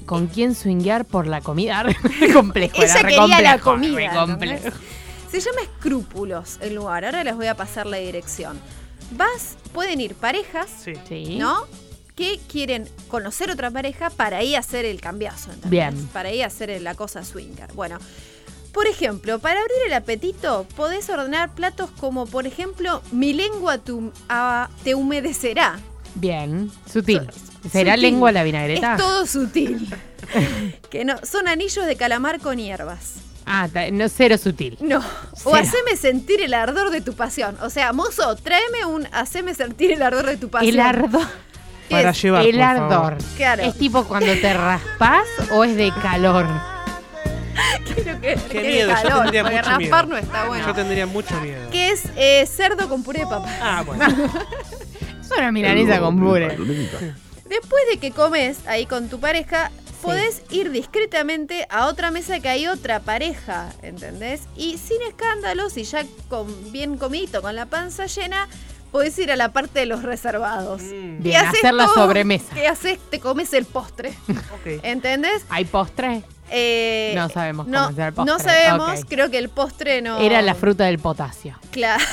[0.05, 1.83] con quién swinguear por la comida.
[2.19, 4.09] Re complejo, era Ella re quería la complejo, comida.
[4.11, 4.53] re complejo.
[4.67, 4.73] ¿entendés?
[5.31, 7.03] Se llama Escrúpulos el lugar.
[7.05, 8.57] Ahora les voy a pasar la dirección.
[9.11, 10.93] Vas, pueden ir parejas, Sí.
[11.07, 11.35] Sí.
[11.37, 11.65] ¿no?
[12.15, 15.51] Que quieren conocer otra pareja para ahí hacer el cambiazo.
[15.51, 15.69] ¿entendés?
[15.69, 16.07] Bien.
[16.13, 17.71] Para ahí hacer la cosa swinger.
[17.73, 17.99] Bueno.
[18.71, 24.11] Por ejemplo, para abrir el apetito, podés ordenar platos como, por ejemplo, mi lengua tu-
[24.27, 25.79] a- te humedecerá.
[26.15, 27.21] Bien, sutil.
[27.63, 28.01] So- ¿Será sutil.
[28.11, 28.95] lengua la vinagreta?
[28.95, 29.89] Es todo sutil.
[30.89, 33.13] que no, son anillos de calamar con hierbas.
[33.45, 34.77] Ah, no, cero sutil.
[34.81, 35.01] No.
[35.45, 37.57] O haceme sentir el ardor de tu pasión.
[37.61, 40.73] O sea, mozo, tráeme un haceme sentir el ardor de tu pasión.
[40.73, 41.27] El ardor.
[41.87, 42.21] ¿Qué Para es?
[42.21, 42.93] llevar, el por favor.
[43.13, 43.17] ardor.
[43.37, 43.63] Claro.
[43.63, 46.47] ¿Es tipo cuando te raspas o es de calor?
[47.85, 50.07] Quiero que, Qué que de miedo, yo calor, tendría porque mucho raspar miedo.
[50.07, 50.67] no está bueno.
[50.67, 51.69] Yo tendría mucho miedo.
[51.71, 53.49] Que es eh, cerdo con puré de papa.
[53.61, 54.05] Ah, bueno.
[55.21, 56.49] Es una milanesa con puré.
[57.45, 59.71] Después de que comes ahí con tu pareja,
[60.03, 64.41] podés ir discretamente a otra mesa que hay otra pareja, ¿entendés?
[64.55, 68.47] Y sin escándalos y ya con bien comidito, con la panza llena,
[68.95, 70.81] podés ir a la parte de los reservados.
[70.83, 71.17] Mm.
[71.17, 72.53] Y Bien, haces hacer la todo, sobremesa.
[72.55, 72.97] ¿Qué haces?
[73.09, 74.13] Te comes el postre.
[74.55, 74.79] Ok.
[74.83, 75.43] ¿Entendés?
[75.49, 76.23] ¿Hay postre?
[76.49, 78.33] Eh, No sabemos no, cómo es el postre.
[78.33, 79.05] No sabemos, Ok.
[79.09, 80.19] creo que el postre no.
[80.21, 81.59] Era la fruta del potasio.
[81.71, 82.03] Claro,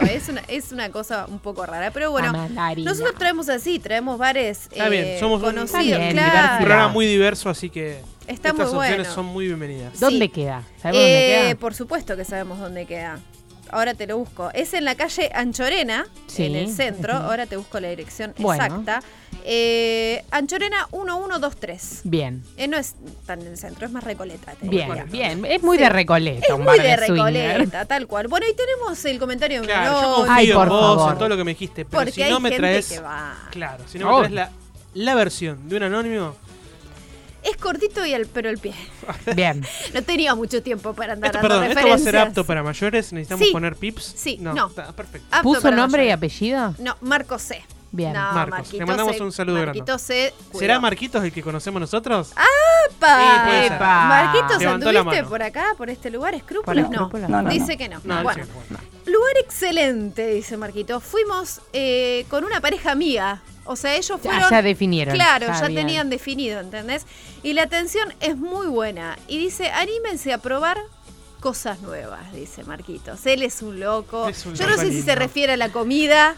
[0.10, 1.90] es una, es una cosa un poco rara.
[1.90, 2.32] Pero bueno,
[2.76, 5.80] nosotros traemos así, traemos bares Está bien, eh, somos un- conocidos.
[5.80, 6.56] Está bien, Un claro.
[6.64, 9.14] programa muy diverso, así que Está estas muy opciones bueno.
[9.14, 9.98] son muy bienvenidas.
[9.98, 10.28] ¿Dónde Sí.
[10.32, 10.62] queda?
[10.80, 11.54] ¿Sabemos dónde Eh, queda?
[11.58, 13.18] Por supuesto que sabemos dónde queda.
[13.70, 14.50] Ahora te lo busco.
[14.54, 16.44] Es en la calle Anchorena, Sí.
[16.44, 17.14] en el centro.
[17.14, 18.62] Ahora te busco la dirección Bueno.
[18.64, 19.02] exacta.
[19.44, 22.00] Eh, Anchorena 1123.
[22.04, 22.42] Bien.
[22.56, 22.94] Eh, no es
[23.26, 24.52] tan en el centro, es más Recoleta.
[24.52, 25.44] te Bien, bien.
[25.44, 25.84] Es muy Sí.
[25.84, 26.46] de Recoleta.
[26.46, 26.96] Es un muy bar de.
[26.96, 28.28] Recoleta, tal cual.
[28.28, 31.12] Bueno, y tenemos el comentario de Claro, confío Ay, en por vos, favor.
[31.12, 32.88] en todo lo que me dijiste, pero porque si hay no me gente traes.
[32.88, 33.34] que va.
[33.50, 34.18] Claro, si no me Oh.
[34.20, 34.50] traes la,
[34.94, 36.34] la versión de un anónimo.
[37.42, 38.74] Es cortito y el, pero el pie.
[39.36, 39.64] Bien.
[39.94, 42.62] No tenía mucho tiempo para andar Esto, dando perdón, ¿esto va a ser apto para
[42.62, 43.12] mayores?
[43.12, 43.52] ¿Necesitamos Sí.
[43.52, 44.14] poner pips?
[44.16, 44.66] Sí, no.
[44.68, 45.26] está perfecto.
[45.30, 46.74] Apto ¿Puso nombre y apellido?
[46.78, 47.64] No, Marco C.
[47.90, 48.12] Bien.
[48.12, 48.50] No, Marcos.
[48.58, 49.22] Marquito Le mandamos C.
[49.22, 49.78] un saludo grande.
[49.80, 50.34] Marquito C.
[50.52, 50.78] ¿Será.
[50.78, 52.32] Marquitos el que conocemos nosotros?
[52.36, 52.44] Ah,
[52.90, 53.46] ¡Epa!
[53.48, 53.66] Sí.
[53.66, 54.04] Epa.
[54.08, 56.34] Marquitos, Levantó ¿anduviste por acá, por este lugar?
[56.34, 56.90] ¿Escrúpulos?
[56.90, 57.08] No.
[57.28, 57.78] No, no, Dice no.
[57.78, 58.00] que no.
[58.04, 58.84] No, bueno, sí, bueno.
[59.06, 61.00] lugar excelente, dice Marquito.
[61.00, 63.40] Fuimos eh, con una pareja amiga.
[63.68, 64.50] O sea, ellos fueron...
[64.50, 65.14] ya definieron.
[65.14, 65.86] Claro, ya bien.
[65.86, 67.06] tenían definido, ¿entendés?
[67.42, 69.18] Y la atención es muy buena.
[69.28, 70.78] Y dice, anímense a probar
[71.40, 73.24] cosas nuevas, dice Marquitos.
[73.26, 74.26] Él es un loco.
[74.26, 76.36] Es un Yo no sé si se refiere a la comida,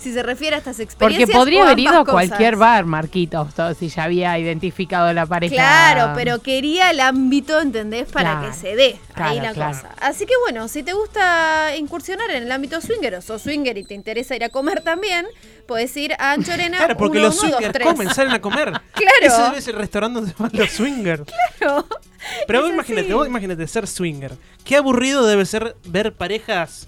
[0.00, 1.36] si se refiere a estas Porque experiencias.
[1.38, 5.54] podría o haber ido a cualquier bar, Marquitos, todo, si ya había identificado la pareja.
[5.54, 8.10] Claro, pero quería el ámbito, ¿entendés?
[8.10, 9.76] Para Claro, que se dé ahí la claro.
[9.76, 9.90] cosa.
[10.00, 13.84] Así que bueno, si te gusta incursionar en el ámbito swinger o sos swinger y
[13.84, 15.26] te interesa ir a comer también,
[15.66, 17.82] puedes ir a Anchorena Claro, porque los 1123.
[17.84, 18.72] swingers comen, salen a comer.
[19.00, 19.34] Claro.
[19.34, 21.22] Ese debe ser el restaurante donde van los swingers.
[21.58, 21.86] Claro.
[22.46, 24.32] Pero vos imagínate, vos imagínate ser swinger.
[24.64, 26.86] Qué aburrido debe ser ver parejas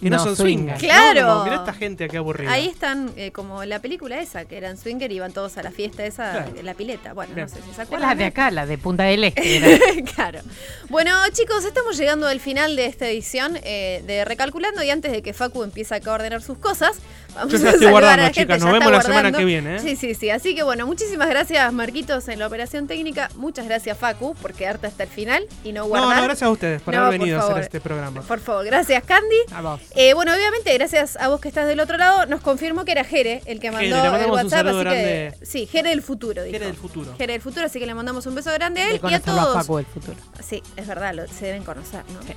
[0.00, 0.78] que no, No, son swinger.
[0.78, 0.80] swingers.
[0.82, 1.22] Claro.
[1.26, 2.50] No, no, mirá esta gente qué aburrida.
[2.52, 5.70] Ahí están, eh, como la película esa, que eran swinger y iban todos a la
[5.70, 6.52] fiesta esa, Claro.
[6.62, 7.12] la pileta.
[7.12, 7.46] Bueno, Bien.
[7.46, 8.08] no sé si se Es acuerdan.
[8.08, 10.04] la de acá, la de Punta del Este.
[10.14, 10.40] claro.
[10.88, 15.22] Bueno, chicos, estamos llegando al final de esta edición eh, de Recalculando y antes de
[15.22, 16.92] que Facu empiece acá a ordenar sus cosas,
[17.34, 18.40] vamos Yo ya a estoy saludar a la gente.
[18.40, 18.60] chicas.
[18.60, 19.78] Nos ya vemos la semana que viene, ¿eh?
[19.80, 20.30] Sí, sí, sí.
[20.30, 23.28] Así que bueno, muchísimas gracias Marquitos en la operación técnica.
[23.36, 26.16] Muchas gracias Facu por quedarte hasta el final y no No, guardar.
[26.16, 28.22] no, gracias a ustedes por No, haber por venido a hacer este programa.
[28.22, 29.36] Por favor, gracias Candy.
[29.54, 29.80] A vos.
[29.94, 33.04] Eh, bueno, obviamente, gracias a vos que estás del otro lado, nos confirmó que era
[33.04, 34.66] Jere el que mandó Jere, el WhatsApp.
[34.66, 36.52] que, sí, Jere del futuro, dijo.
[36.52, 37.14] Jere del futuro.
[37.16, 39.40] Jere del futuro, así que le mandamos un beso grande a él y a conocerlo
[39.40, 39.56] a todos.
[39.56, 40.16] Facu del futuro.
[40.46, 42.22] Sí, es verdad, lo, se deben conocer, ¿no?
[42.22, 42.34] Sí.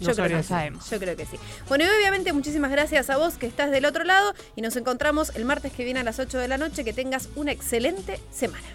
[0.00, 0.48] Yo, No creo que sí.
[0.48, 0.90] Sabemos.
[0.90, 1.38] Yo creo que sí.
[1.68, 5.34] Bueno, y obviamente muchísimas gracias a vos que estás del otro lado y nos encontramos
[5.36, 6.84] el martes que viene a las 8 de la noche.
[6.84, 8.66] Que tengas una excelente semana.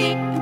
[0.00, 0.39] Music